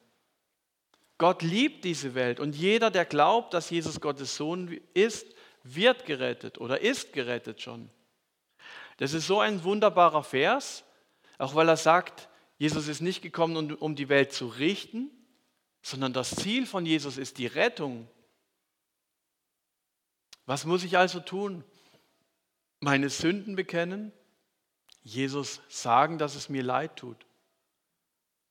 Gott 1.17 1.41
liebt 1.41 1.83
diese 1.83 2.15
Welt 2.15 2.39
und 2.39 2.55
jeder, 2.55 2.91
der 2.91 3.05
glaubt, 3.05 3.53
dass 3.53 3.69
Jesus 3.69 4.01
Gottes 4.01 4.35
Sohn 4.35 4.79
ist, 4.93 5.27
wird 5.63 6.05
gerettet 6.05 6.59
oder 6.59 6.81
ist 6.81 7.13
gerettet 7.13 7.61
schon. 7.61 7.89
Das 8.97 9.13
ist 9.13 9.27
so 9.27 9.39
ein 9.39 9.63
wunderbarer 9.63 10.23
Vers, 10.23 10.83
auch 11.37 11.55
weil 11.55 11.69
er 11.69 11.77
sagt, 11.77 12.29
Jesus 12.57 12.87
ist 12.87 13.01
nicht 13.01 13.21
gekommen, 13.21 13.73
um 13.73 13.95
die 13.95 14.09
Welt 14.09 14.33
zu 14.33 14.47
richten, 14.47 15.11
sondern 15.81 16.13
das 16.13 16.35
Ziel 16.35 16.65
von 16.65 16.85
Jesus 16.85 17.17
ist 17.17 17.37
die 17.37 17.47
Rettung. 17.47 18.07
Was 20.45 20.65
muss 20.65 20.83
ich 20.83 20.97
also 20.97 21.19
tun? 21.19 21.63
Meine 22.79 23.09
Sünden 23.09 23.55
bekennen, 23.55 24.11
Jesus 25.03 25.61
sagen, 25.69 26.17
dass 26.17 26.35
es 26.35 26.49
mir 26.49 26.63
leid 26.63 26.95
tut. 26.97 27.25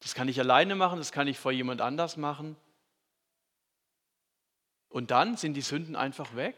Das 0.01 0.15
kann 0.15 0.29
ich 0.29 0.41
alleine 0.41 0.75
machen, 0.75 0.99
das 0.99 1.13
kann 1.13 1.29
ich 1.29 1.39
vor 1.39 1.53
jemand 1.53 1.81
anders 1.81 2.17
machen. 2.17 2.57
Und 4.89 5.11
dann 5.11 5.37
sind 5.37 5.55
die 5.55 5.63
Sünden 5.63 5.97
einfach 5.97 6.35
weg. 6.35 6.57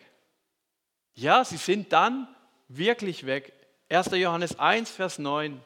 Ja, 1.15 1.45
sie 1.45 1.57
sind 1.57 1.93
dann 1.93 2.29
wirklich 2.69 3.27
weg. 3.27 3.53
1. 3.89 4.13
Johannes 4.13 4.59
1, 4.59 4.91
Vers 4.91 5.19
9. 5.19 5.61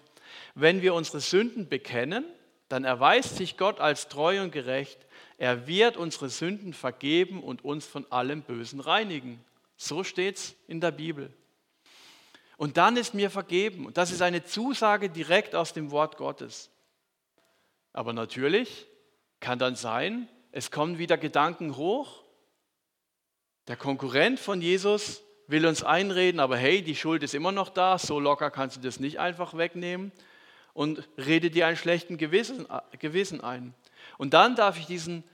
Wenn 0.55 0.81
wir 0.81 0.95
unsere 0.95 1.21
Sünden 1.21 1.69
bekennen, 1.69 2.25
dann 2.69 2.85
erweist 2.85 3.37
sich 3.37 3.59
Gott 3.59 3.81
als 3.81 4.09
treu 4.09 4.41
und 4.41 4.51
gerecht. 4.51 4.99
Er 5.37 5.67
wird 5.67 5.97
unsere 5.97 6.31
Sünden 6.31 6.73
vergeben 6.73 7.43
und 7.43 7.65
uns 7.65 7.85
von 7.85 8.11
allem 8.11 8.43
Bösen 8.43 8.81
reinigen. 8.81 9.45
So 9.77 10.05
steht 10.05 10.37
es 10.37 10.55
in 10.69 10.81
der 10.81 10.93
Bibel. 10.93 11.31
Und 12.63 12.77
dann 12.77 12.97
ist 12.97 13.13
mir 13.13 13.29
vergeben. 13.29 13.87
Und 13.87 13.97
das 13.97 14.13
ist 14.13 14.23
eine 14.23 14.45
Zusage 14.45 15.11
direkt 15.11 15.57
aus 15.57 15.73
dem 15.73 15.91
Wort 15.91 16.17
Gottes. 16.17 16.71
Aber 17.93 18.13
natürlich 18.13 18.87
kann 19.41 19.59
dann 19.59 19.75
sein, 19.75 20.29
es 20.53 20.71
kommen 20.71 20.97
wieder 20.97 21.19
Gedanken 21.19 21.77
hoch. 21.77 22.23
Der 23.67 23.75
Konkurrent 23.75 24.39
von 24.39 24.61
Jesus 24.61 25.25
will 25.49 25.67
uns 25.67 25.83
einreden, 25.83 26.39
aber 26.39 26.57
hey, 26.57 26.83
die 26.83 26.95
Schuld 26.95 27.25
ist 27.25 27.35
immer 27.35 27.51
noch 27.51 27.69
da, 27.69 27.99
so 27.99 28.21
locker 28.21 28.53
kannst 28.53 28.77
du 28.77 28.81
das 28.81 29.01
nicht 29.01 29.19
einfach 29.19 29.57
wegnehmen 29.57 30.13
und 30.73 31.09
rede 31.19 31.51
dir 31.51 31.67
einen 31.67 31.77
schlechten 31.77 32.17
Gewissen, 32.17 32.69
Gewissen 33.01 33.41
ein. 33.41 33.75
Und 34.19 34.35
dann 34.35 34.55
darf 34.55 34.79
ich 34.79 34.87
diesen 34.87 35.25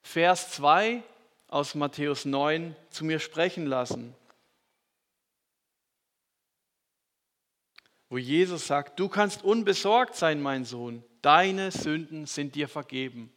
Vers 0.00 0.50
2 0.52 1.02
aus 1.46 1.74
Matthäus 1.74 2.24
9 2.24 2.74
zu 2.88 3.04
mir 3.04 3.18
sprechen 3.18 3.66
lassen, 3.66 4.14
wo 8.10 8.18
Jesus 8.18 8.66
sagt, 8.66 8.98
du 8.98 9.08
kannst 9.08 9.44
unbesorgt 9.44 10.16
sein, 10.16 10.42
mein 10.42 10.64
Sohn, 10.64 11.04
deine 11.22 11.70
Sünden 11.70 12.26
sind 12.26 12.56
dir 12.56 12.68
vergeben. 12.68 13.32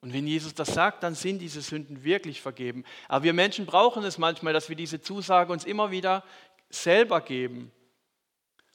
Und 0.00 0.12
wenn 0.12 0.26
Jesus 0.26 0.52
das 0.54 0.74
sagt, 0.74 1.02
dann 1.02 1.14
sind 1.14 1.38
diese 1.38 1.62
Sünden 1.62 2.02
wirklich 2.02 2.40
vergeben. 2.40 2.84
Aber 3.06 3.24
wir 3.24 3.32
Menschen 3.32 3.66
brauchen 3.66 4.02
es 4.02 4.18
manchmal, 4.18 4.52
dass 4.52 4.68
wir 4.68 4.76
diese 4.76 5.00
Zusage 5.00 5.52
uns 5.52 5.64
immer 5.64 5.90
wieder 5.90 6.24
selber 6.70 7.20
geben. 7.20 7.70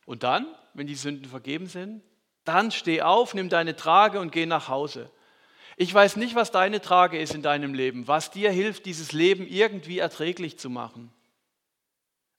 Und 0.06 0.24
dann, 0.24 0.48
wenn 0.74 0.88
die 0.88 0.96
Sünden 0.96 1.26
vergeben 1.26 1.68
sind, 1.68 2.02
dann 2.46 2.72
steh 2.72 3.02
auf, 3.02 3.34
nimm 3.34 3.50
deine 3.50 3.76
Trage 3.76 4.20
und 4.20 4.32
geh 4.32 4.46
nach 4.46 4.70
Hause. 4.70 5.10
Ich 5.78 5.94
weiß 5.94 6.16
nicht, 6.16 6.36
was 6.36 6.52
deine 6.52 6.80
Trage 6.80 7.20
ist 7.20 7.34
in 7.34 7.42
deinem 7.42 7.74
Leben, 7.74 8.08
was 8.08 8.32
dir 8.32 8.52
hilft, 8.52 8.86
dieses 8.86 9.12
Leben 9.12 9.46
irgendwie 9.48 10.00
erträglich 10.00 10.58
zu 10.58 10.70
machen. 10.70 11.12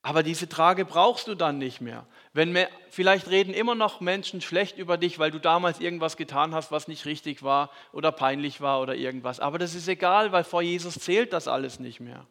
Aber 0.06 0.22
diese 0.22 0.48
Trage 0.48 0.84
brauchst 0.84 1.26
du 1.26 1.34
dann 1.34 1.58
nicht 1.58 1.80
mehr. 1.80 2.06
Wenn 2.32 2.52
mehr, 2.52 2.68
vielleicht 2.90 3.28
reden 3.28 3.52
immer 3.52 3.74
noch 3.74 4.00
Menschen 4.00 4.40
schlecht 4.40 4.78
über 4.78 4.98
dich, 4.98 5.18
weil 5.18 5.32
du 5.32 5.40
damals 5.40 5.80
irgendwas 5.80 6.16
getan 6.16 6.54
hast, 6.54 6.70
was 6.70 6.86
nicht 6.86 7.06
richtig 7.06 7.42
war 7.42 7.72
oder 7.90 8.12
peinlich 8.12 8.60
war 8.60 8.80
oder 8.80 8.94
irgendwas. 8.94 9.40
Aber 9.40 9.58
das 9.58 9.74
ist 9.74 9.88
egal, 9.88 10.30
weil 10.30 10.44
vor 10.44 10.62
Jesus 10.62 10.94
zählt 10.94 11.32
das 11.32 11.48
alles 11.48 11.80
nicht 11.80 11.98
mehr. 11.98 12.24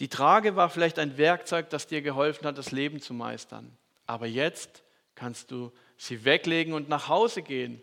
Die 0.00 0.08
Trage 0.08 0.56
war 0.56 0.70
vielleicht 0.70 0.98
ein 0.98 1.18
Werkzeug, 1.18 1.70
das 1.70 1.86
dir 1.86 2.02
geholfen 2.02 2.48
hat, 2.48 2.58
das 2.58 2.72
Leben 2.72 2.98
zu 2.98 3.14
meistern. 3.14 3.78
Aber 4.04 4.26
jetzt 4.26 4.82
kannst 5.14 5.52
du 5.52 5.70
sie 5.96 6.24
weglegen 6.24 6.74
und 6.74 6.88
nach 6.88 7.06
Hause 7.06 7.42
gehen, 7.42 7.80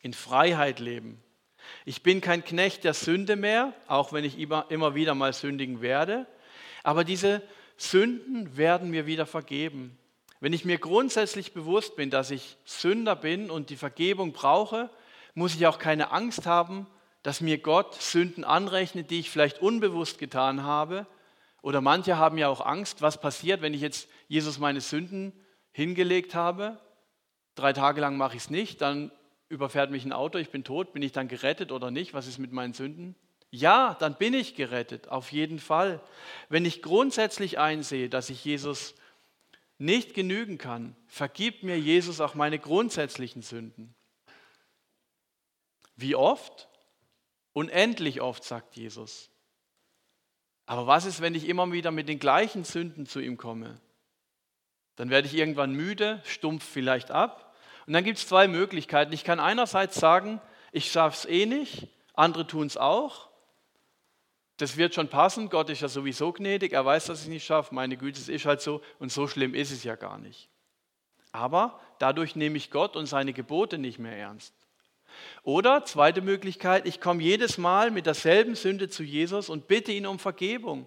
in 0.00 0.14
Freiheit 0.14 0.80
leben. 0.80 1.22
Ich 1.84 2.02
bin 2.02 2.22
kein 2.22 2.46
Knecht 2.46 2.84
der 2.84 2.94
Sünde 2.94 3.36
mehr, 3.36 3.74
auch 3.88 4.14
wenn 4.14 4.24
ich 4.24 4.38
immer 4.38 4.94
wieder 4.94 5.14
mal 5.14 5.34
sündigen 5.34 5.82
werde. 5.82 6.26
Aber 6.82 7.04
diese 7.04 7.42
Sünden 7.76 8.56
werden 8.56 8.90
mir 8.90 9.06
wieder 9.06 9.26
vergeben. 9.26 9.98
Wenn 10.40 10.52
ich 10.52 10.64
mir 10.64 10.78
grundsätzlich 10.78 11.52
bewusst 11.52 11.96
bin, 11.96 12.10
dass 12.10 12.30
ich 12.30 12.56
Sünder 12.64 13.14
bin 13.14 13.50
und 13.50 13.70
die 13.70 13.76
Vergebung 13.76 14.32
brauche, 14.32 14.90
muss 15.34 15.54
ich 15.54 15.66
auch 15.66 15.78
keine 15.78 16.10
Angst 16.10 16.46
haben, 16.46 16.86
dass 17.22 17.40
mir 17.40 17.58
Gott 17.58 17.94
Sünden 17.94 18.44
anrechnet, 18.44 19.10
die 19.10 19.20
ich 19.20 19.30
vielleicht 19.30 19.62
unbewusst 19.62 20.18
getan 20.18 20.64
habe. 20.64 21.06
Oder 21.62 21.80
manche 21.80 22.18
haben 22.18 22.38
ja 22.38 22.48
auch 22.48 22.64
Angst, 22.64 23.02
was 23.02 23.20
passiert, 23.20 23.62
wenn 23.62 23.74
ich 23.74 23.80
jetzt 23.80 24.08
Jesus 24.26 24.58
meine 24.58 24.80
Sünden 24.80 25.32
hingelegt 25.70 26.34
habe. 26.34 26.80
Drei 27.54 27.72
Tage 27.72 28.00
lang 28.00 28.16
mache 28.16 28.36
ich 28.36 28.42
es 28.42 28.50
nicht, 28.50 28.80
dann 28.80 29.12
überfährt 29.48 29.90
mich 29.90 30.04
ein 30.04 30.12
Auto, 30.12 30.38
ich 30.38 30.50
bin 30.50 30.64
tot, 30.64 30.92
bin 30.92 31.02
ich 31.02 31.12
dann 31.12 31.28
gerettet 31.28 31.70
oder 31.70 31.90
nicht? 31.90 32.14
Was 32.14 32.26
ist 32.26 32.38
mit 32.38 32.52
meinen 32.52 32.72
Sünden? 32.72 33.14
Ja, 33.54 33.94
dann 34.00 34.14
bin 34.14 34.32
ich 34.32 34.54
gerettet, 34.54 35.08
auf 35.08 35.30
jeden 35.30 35.58
Fall. 35.58 36.00
Wenn 36.48 36.64
ich 36.64 36.80
grundsätzlich 36.80 37.58
einsehe, 37.58 38.08
dass 38.08 38.30
ich 38.30 38.42
Jesus 38.42 38.94
nicht 39.76 40.14
genügen 40.14 40.56
kann, 40.56 40.96
vergibt 41.06 41.62
mir 41.62 41.78
Jesus 41.78 42.22
auch 42.22 42.34
meine 42.34 42.58
grundsätzlichen 42.58 43.42
Sünden. 43.42 43.94
Wie 45.96 46.14
oft? 46.14 46.70
Unendlich 47.52 48.22
oft, 48.22 48.42
sagt 48.42 48.74
Jesus. 48.74 49.28
Aber 50.64 50.86
was 50.86 51.04
ist, 51.04 51.20
wenn 51.20 51.34
ich 51.34 51.46
immer 51.46 51.70
wieder 51.72 51.90
mit 51.90 52.08
den 52.08 52.18
gleichen 52.18 52.64
Sünden 52.64 53.04
zu 53.04 53.20
ihm 53.20 53.36
komme? 53.36 53.78
Dann 54.96 55.10
werde 55.10 55.28
ich 55.28 55.34
irgendwann 55.34 55.74
müde, 55.74 56.22
stumpf 56.24 56.64
vielleicht 56.64 57.10
ab. 57.10 57.54
Und 57.86 57.92
dann 57.92 58.04
gibt 58.04 58.16
es 58.16 58.26
zwei 58.26 58.48
Möglichkeiten. 58.48 59.12
Ich 59.12 59.24
kann 59.24 59.40
einerseits 59.40 59.96
sagen, 59.96 60.40
ich 60.70 60.90
schaffe 60.90 61.16
es 61.18 61.24
eh 61.26 61.44
nicht, 61.44 61.88
andere 62.14 62.46
tun 62.46 62.66
es 62.66 62.78
auch. 62.78 63.31
Das 64.58 64.76
wird 64.76 64.94
schon 64.94 65.08
passen, 65.08 65.48
Gott 65.48 65.70
ist 65.70 65.80
ja 65.80 65.88
sowieso 65.88 66.32
gnädig, 66.32 66.72
er 66.72 66.84
weiß, 66.84 67.06
dass 67.06 67.20
ich 67.20 67.24
es 67.24 67.30
nicht 67.30 67.44
schaffe, 67.44 67.74
meine 67.74 67.96
Güte, 67.96 68.20
es 68.20 68.28
ist 68.28 68.44
halt 68.44 68.60
so 68.60 68.80
und 68.98 69.10
so 69.10 69.26
schlimm 69.26 69.54
ist 69.54 69.70
es 69.70 69.82
ja 69.82 69.96
gar 69.96 70.18
nicht. 70.18 70.48
Aber 71.32 71.80
dadurch 71.98 72.36
nehme 72.36 72.58
ich 72.58 72.70
Gott 72.70 72.94
und 72.94 73.06
seine 73.06 73.32
Gebote 73.32 73.78
nicht 73.78 73.98
mehr 73.98 74.16
ernst. 74.16 74.54
Oder 75.42 75.84
zweite 75.84 76.20
Möglichkeit, 76.20 76.86
ich 76.86 77.00
komme 77.00 77.22
jedes 77.22 77.58
Mal 77.58 77.90
mit 77.90 78.06
derselben 78.06 78.54
Sünde 78.54 78.88
zu 78.88 79.02
Jesus 79.02 79.48
und 79.48 79.66
bitte 79.66 79.92
ihn 79.92 80.06
um 80.06 80.18
Vergebung. 80.18 80.86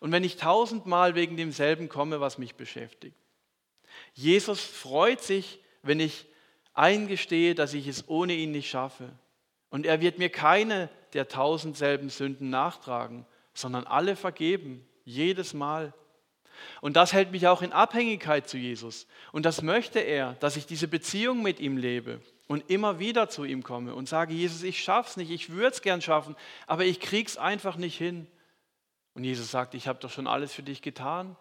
Und 0.00 0.12
wenn 0.12 0.24
ich 0.24 0.36
tausendmal 0.36 1.14
wegen 1.14 1.36
demselben 1.36 1.88
komme, 1.88 2.20
was 2.20 2.38
mich 2.38 2.54
beschäftigt. 2.54 3.16
Jesus 4.12 4.60
freut 4.60 5.22
sich, 5.22 5.60
wenn 5.82 6.00
ich 6.00 6.26
eingestehe, 6.74 7.54
dass 7.54 7.74
ich 7.74 7.88
es 7.88 8.08
ohne 8.08 8.34
ihn 8.34 8.50
nicht 8.50 8.68
schaffe. 8.68 9.10
Und 9.70 9.86
er 9.86 10.00
wird 10.00 10.18
mir 10.18 10.28
keine 10.28 10.90
der 11.12 11.28
tausend 11.28 11.76
selben 11.76 12.08
Sünden 12.08 12.50
nachtragen, 12.50 13.26
sondern 13.54 13.84
alle 13.84 14.16
vergeben, 14.16 14.86
jedes 15.04 15.54
Mal. 15.54 15.92
Und 16.80 16.96
das 16.96 17.12
hält 17.12 17.32
mich 17.32 17.46
auch 17.46 17.62
in 17.62 17.72
Abhängigkeit 17.72 18.48
zu 18.48 18.56
Jesus. 18.58 19.06
Und 19.32 19.44
das 19.44 19.62
möchte 19.62 20.00
er, 20.00 20.34
dass 20.34 20.56
ich 20.56 20.66
diese 20.66 20.88
Beziehung 20.88 21.42
mit 21.42 21.60
ihm 21.60 21.76
lebe 21.76 22.20
und 22.48 22.70
immer 22.70 22.98
wieder 22.98 23.28
zu 23.28 23.44
ihm 23.44 23.62
komme 23.62 23.94
und 23.94 24.08
sage, 24.08 24.34
Jesus, 24.34 24.62
ich 24.62 24.82
schaff's 24.82 25.16
nicht, 25.16 25.30
ich 25.30 25.50
würde 25.50 25.74
es 25.74 25.82
gern 25.82 26.02
schaffen, 26.02 26.36
aber 26.66 26.84
ich 26.84 27.00
krieg's 27.00 27.36
einfach 27.36 27.76
nicht 27.76 27.96
hin. 27.96 28.26
Und 29.14 29.24
Jesus 29.24 29.50
sagt, 29.50 29.74
ich 29.74 29.88
habe 29.88 29.98
doch 29.98 30.10
schon 30.10 30.26
alles 30.26 30.52
für 30.52 30.62
dich 30.62 30.82
getan. 30.82 31.36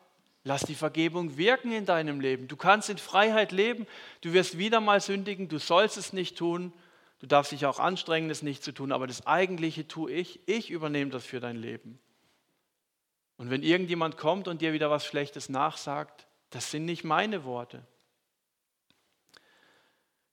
Lass 0.47 0.62
die 0.62 0.75
Vergebung 0.75 1.38
wirken 1.38 1.71
in 1.71 1.86
deinem 1.86 2.19
Leben. 2.19 2.47
Du 2.47 2.56
kannst 2.56 2.89
in 2.89 2.99
Freiheit 2.99 3.51
leben. 3.51 3.88
Du 4.21 4.32
wirst 4.32 4.58
wieder 4.58 4.80
mal 4.80 5.01
sündigen. 5.01 5.49
Du 5.49 5.58
sollst 5.58 5.97
es 5.97 6.13
nicht 6.13 6.38
tun. 6.38 6.71
Du 7.19 7.28
darfst 7.28 7.51
dich 7.51 7.65
auch 7.65 7.80
anstrengen, 7.80 8.30
es 8.30 8.41
nicht 8.41 8.63
zu 8.63 8.73
tun. 8.73 8.91
Aber 8.91 9.08
das 9.08 9.25
Eigentliche 9.25 9.88
tue 9.88 10.12
ich. 10.12 10.39
Ich 10.47 10.69
übernehme 10.69 11.12
das 11.12 11.25
für 11.25 11.39
dein 11.39 11.56
Leben. 11.56 11.99
Und 13.38 13.49
wenn 13.49 13.63
irgendjemand 13.63 14.17
kommt 14.17 14.47
und 14.47 14.62
dir 14.62 14.73
wieder 14.73 14.89
was 14.89 15.06
Schlechtes 15.06 15.49
nachsagt, 15.49 16.28
das 16.49 16.71
sind 16.71 16.86
nicht 16.86 17.04
meine 17.04 17.43
Worte. 17.43 17.86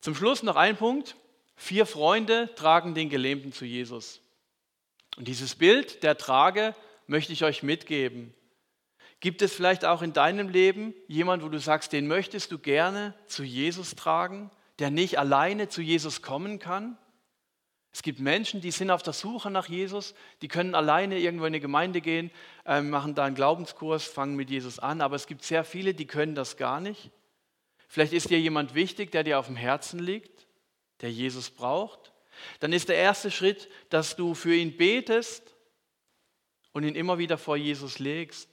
Zum 0.00 0.14
Schluss 0.14 0.42
noch 0.42 0.56
ein 0.56 0.76
Punkt. 0.76 1.16
Vier 1.56 1.86
Freunde 1.86 2.52
tragen 2.54 2.94
den 2.94 3.08
Gelähmten 3.08 3.52
zu 3.52 3.64
Jesus. 3.64 4.20
Und 5.16 5.28
dieses 5.28 5.54
Bild 5.54 6.02
der 6.02 6.16
Trage 6.16 6.74
möchte 7.06 7.32
ich 7.32 7.44
euch 7.44 7.62
mitgeben. 7.62 8.34
Gibt 9.20 9.42
es 9.42 9.52
vielleicht 9.52 9.84
auch 9.84 10.02
in 10.02 10.12
deinem 10.12 10.48
Leben 10.48 10.94
jemand, 11.06 11.44
wo 11.44 11.48
du 11.48 11.60
sagst, 11.60 11.92
den 11.92 12.08
möchtest 12.08 12.50
du 12.50 12.58
gerne 12.58 13.14
zu 13.26 13.44
Jesus 13.44 13.94
tragen, 13.94 14.50
der 14.78 14.90
nicht 14.90 15.18
alleine 15.18 15.68
zu 15.68 15.82
Jesus 15.82 16.22
kommen 16.22 16.58
kann? 16.58 16.96
Es 17.92 18.02
gibt 18.02 18.20
Menschen, 18.20 18.62
die 18.62 18.70
sind 18.70 18.90
auf 18.90 19.02
der 19.02 19.12
Suche 19.12 19.50
nach 19.50 19.68
Jesus, 19.68 20.14
die 20.40 20.48
können 20.48 20.74
alleine 20.74 21.18
irgendwo 21.18 21.44
in 21.44 21.50
eine 21.50 21.60
Gemeinde 21.60 22.00
gehen, 22.00 22.30
äh, 22.64 22.80
machen 22.80 23.14
da 23.14 23.24
einen 23.24 23.34
Glaubenskurs, 23.34 24.04
fangen 24.04 24.34
mit 24.34 24.48
Jesus 24.48 24.78
an, 24.78 25.02
aber 25.02 25.16
es 25.16 25.26
gibt 25.26 25.44
sehr 25.44 25.62
viele, 25.62 25.92
die 25.92 26.06
können 26.06 26.34
das 26.34 26.56
gar 26.56 26.80
nicht. 26.80 27.10
Vielleicht 27.88 28.14
ist 28.14 28.30
dir 28.30 28.40
jemand 28.40 28.74
wichtig, 28.74 29.12
der 29.12 29.24
dir 29.24 29.38
auf 29.38 29.46
dem 29.46 29.56
Herzen 29.56 29.98
liegt, 29.98 30.46
der 31.02 31.12
Jesus 31.12 31.50
braucht. 31.50 32.12
Dann 32.60 32.72
ist 32.72 32.88
der 32.88 32.96
erste 32.96 33.30
Schritt, 33.30 33.68
dass 33.90 34.16
du 34.16 34.34
für 34.34 34.54
ihn 34.54 34.78
betest 34.78 35.54
und 36.72 36.84
ihn 36.84 36.94
immer 36.94 37.18
wieder 37.18 37.36
vor 37.36 37.58
Jesus 37.58 37.98
legst. 37.98 38.48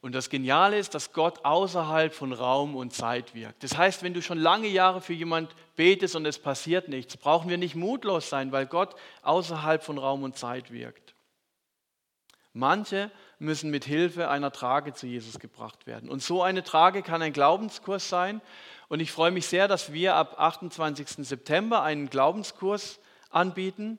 Und 0.00 0.14
das 0.14 0.30
Geniale 0.30 0.78
ist, 0.78 0.94
dass 0.94 1.12
Gott 1.12 1.44
außerhalb 1.44 2.14
von 2.14 2.32
Raum 2.32 2.76
und 2.76 2.94
Zeit 2.94 3.34
wirkt. 3.34 3.64
Das 3.64 3.76
heißt, 3.76 4.02
wenn 4.02 4.14
du 4.14 4.22
schon 4.22 4.38
lange 4.38 4.68
Jahre 4.68 5.00
für 5.00 5.12
jemand 5.12 5.54
betest 5.74 6.14
und 6.14 6.24
es 6.24 6.38
passiert 6.38 6.88
nichts, 6.88 7.16
brauchen 7.16 7.50
wir 7.50 7.58
nicht 7.58 7.74
mutlos 7.74 8.28
sein, 8.28 8.52
weil 8.52 8.66
Gott 8.66 8.94
außerhalb 9.22 9.82
von 9.82 9.98
Raum 9.98 10.22
und 10.22 10.36
Zeit 10.36 10.70
wirkt. 10.70 11.14
Manche 12.52 13.10
müssen 13.38 13.70
mit 13.70 13.84
Hilfe 13.84 14.28
einer 14.28 14.52
Trage 14.52 14.92
zu 14.92 15.06
Jesus 15.06 15.38
gebracht 15.38 15.86
werden. 15.86 16.08
Und 16.08 16.22
so 16.22 16.42
eine 16.42 16.62
Trage 16.62 17.02
kann 17.02 17.22
ein 17.22 17.32
Glaubenskurs 17.32 18.08
sein. 18.08 18.40
Und 18.88 19.00
ich 19.00 19.12
freue 19.12 19.30
mich 19.30 19.46
sehr, 19.46 19.68
dass 19.68 19.92
wir 19.92 20.14
ab 20.14 20.36
28. 20.38 21.26
September 21.26 21.82
einen 21.82 22.10
Glaubenskurs 22.10 23.00
anbieten. 23.30 23.98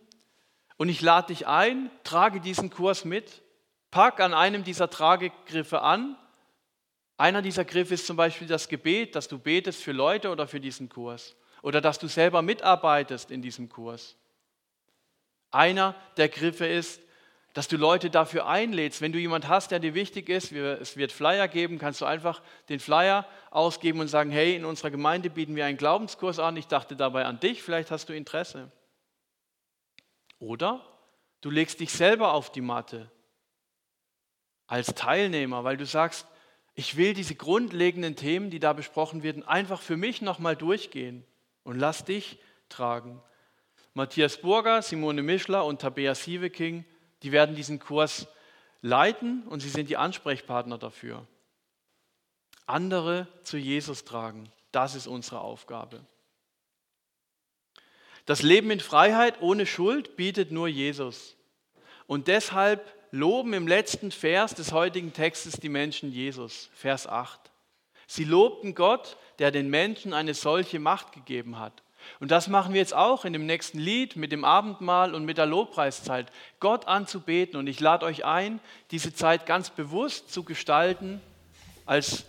Und 0.77 0.89
ich 0.89 1.01
lade 1.01 1.27
dich 1.27 1.47
ein, 1.47 1.91
trage 2.03 2.41
diesen 2.41 2.69
Kurs 2.69 3.05
mit. 3.05 3.43
Pack 3.91 4.19
an 4.19 4.33
einem 4.33 4.63
dieser 4.63 4.89
Tragegriffe 4.89 5.81
an. 5.81 6.15
Einer 7.17 7.41
dieser 7.41 7.65
Griffe 7.65 7.95
ist 7.95 8.05
zum 8.05 8.15
Beispiel 8.15 8.47
das 8.47 8.69
Gebet, 8.69 9.15
dass 9.15 9.27
du 9.27 9.39
betest 9.39 9.83
für 9.83 9.91
Leute 9.91 10.29
oder 10.29 10.47
für 10.47 10.59
diesen 10.59 10.89
Kurs. 10.89 11.35
Oder 11.61 11.81
dass 11.81 11.99
du 11.99 12.07
selber 12.07 12.41
mitarbeitest 12.41 13.31
in 13.31 13.41
diesem 13.41 13.67
Kurs. 13.67 14.15
Einer 15.51 15.95
der 16.17 16.29
Griffe 16.29 16.65
ist, 16.65 17.01
dass 17.53 17.67
du 17.67 17.77
Leute 17.77 18.09
dafür 18.09 18.47
einlädst. 18.47 19.01
Wenn 19.01 19.11
du 19.11 19.19
jemand 19.19 19.47
hast, 19.47 19.71
der 19.71 19.79
dir 19.79 19.95
wichtig 19.95 20.29
ist, 20.29 20.51
es 20.51 20.95
wird 20.95 21.11
Flyer 21.11 21.47
geben, 21.47 21.79
kannst 21.79 21.99
du 21.99 22.05
einfach 22.05 22.41
den 22.69 22.79
Flyer 22.79 23.25
ausgeben 23.49 23.99
und 23.99 24.07
sagen, 24.07 24.29
hey, 24.29 24.55
in 24.55 24.65
unserer 24.65 24.91
Gemeinde 24.91 25.29
bieten 25.31 25.55
wir 25.55 25.65
einen 25.65 25.77
Glaubenskurs 25.77 26.37
an, 26.37 26.55
ich 26.55 26.67
dachte 26.67 26.95
dabei 26.95 27.25
an 27.25 27.39
dich, 27.39 27.63
vielleicht 27.63 27.89
hast 27.89 28.07
du 28.07 28.13
Interesse. 28.13 28.71
Oder 30.37 30.85
du 31.41 31.49
legst 31.49 31.79
dich 31.79 31.91
selber 31.91 32.33
auf 32.33 32.51
die 32.51 32.61
Matte 32.61 33.11
als 34.69 34.93
Teilnehmer, 34.93 35.63
weil 35.63 35.77
du 35.77 35.85
sagst, 35.85 36.27
ich 36.75 36.95
will 36.95 37.13
diese 37.13 37.35
grundlegenden 37.35 38.15
Themen, 38.15 38.51
die 38.51 38.59
da 38.59 38.71
besprochen 38.71 39.23
werden, 39.23 39.45
einfach 39.45 39.81
für 39.81 39.97
mich 39.97 40.21
nochmal 40.21 40.55
durchgehen 40.55 41.25
und 41.63 41.77
lass 41.77 42.05
dich 42.05 42.39
tragen. 42.69 43.21
Matthias 43.95 44.37
Burger, 44.37 44.81
Simone 44.81 45.23
Mischler 45.23 45.65
und 45.65 45.81
Tabea 45.81 46.13
Sieveking, 46.13 46.85
die 47.23 47.31
werden 47.31 47.55
diesen 47.55 47.79
Kurs 47.79 48.27
leiten 48.81 49.43
und 49.47 49.59
sie 49.59 49.69
sind 49.69 49.89
die 49.89 49.97
Ansprechpartner 49.97 50.77
dafür. 50.77 51.27
Andere 52.67 53.27
zu 53.43 53.57
Jesus 53.57 54.05
tragen, 54.05 54.51
das 54.71 54.93
ist 54.93 55.07
unsere 55.07 55.41
Aufgabe. 55.41 56.05
Das 58.25 58.43
Leben 58.43 58.69
in 58.69 58.79
Freiheit 58.79 59.41
ohne 59.41 59.65
Schuld 59.65 60.15
bietet 60.15 60.51
nur 60.51 60.67
Jesus. 60.67 61.35
Und 62.05 62.27
deshalb 62.27 62.98
loben 63.11 63.53
im 63.53 63.67
letzten 63.67 64.11
Vers 64.11 64.55
des 64.55 64.71
heutigen 64.71 65.13
Textes 65.13 65.53
die 65.53 65.69
Menschen 65.69 66.11
Jesus, 66.11 66.69
Vers 66.73 67.07
8. 67.07 67.39
Sie 68.07 68.23
lobten 68.23 68.75
Gott, 68.75 69.17
der 69.39 69.51
den 69.51 69.69
Menschen 69.69 70.13
eine 70.13 70.33
solche 70.33 70.79
Macht 70.79 71.11
gegeben 71.11 71.59
hat. 71.59 71.83
Und 72.19 72.31
das 72.31 72.47
machen 72.47 72.73
wir 72.73 72.81
jetzt 72.81 72.93
auch 72.93 73.25
in 73.25 73.33
dem 73.33 73.45
nächsten 73.45 73.77
Lied 73.77 74.15
mit 74.15 74.31
dem 74.31 74.45
Abendmahl 74.45 75.13
und 75.13 75.25
mit 75.25 75.37
der 75.37 75.45
Lobpreiszeit, 75.45 76.31
Gott 76.59 76.87
anzubeten. 76.87 77.59
Und 77.59 77.67
ich 77.67 77.79
lade 77.79 78.05
euch 78.05 78.25
ein, 78.25 78.59
diese 78.91 79.13
Zeit 79.13 79.45
ganz 79.45 79.69
bewusst 79.69 80.31
zu 80.31 80.43
gestalten 80.43 81.21
als 81.85 82.25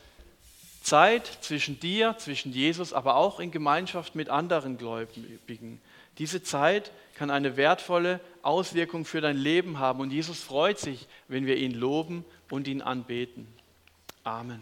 Zeit 0.82 1.26
zwischen 1.40 1.78
dir, 1.78 2.16
zwischen 2.18 2.52
Jesus, 2.52 2.92
aber 2.92 3.16
auch 3.16 3.40
in 3.40 3.50
Gemeinschaft 3.50 4.14
mit 4.14 4.28
anderen 4.28 4.78
Gläubigen. 4.78 5.80
Diese 6.18 6.42
Zeit 6.42 6.90
kann 7.14 7.30
eine 7.30 7.56
wertvolle 7.56 8.20
Auswirkung 8.42 9.04
für 9.04 9.20
dein 9.20 9.36
Leben 9.36 9.78
haben 9.78 10.00
und 10.00 10.10
Jesus 10.10 10.42
freut 10.42 10.78
sich, 10.78 11.06
wenn 11.28 11.46
wir 11.46 11.56
ihn 11.56 11.72
loben 11.72 12.24
und 12.50 12.66
ihn 12.66 12.82
anbeten. 12.82 13.46
Amen. 14.24 14.58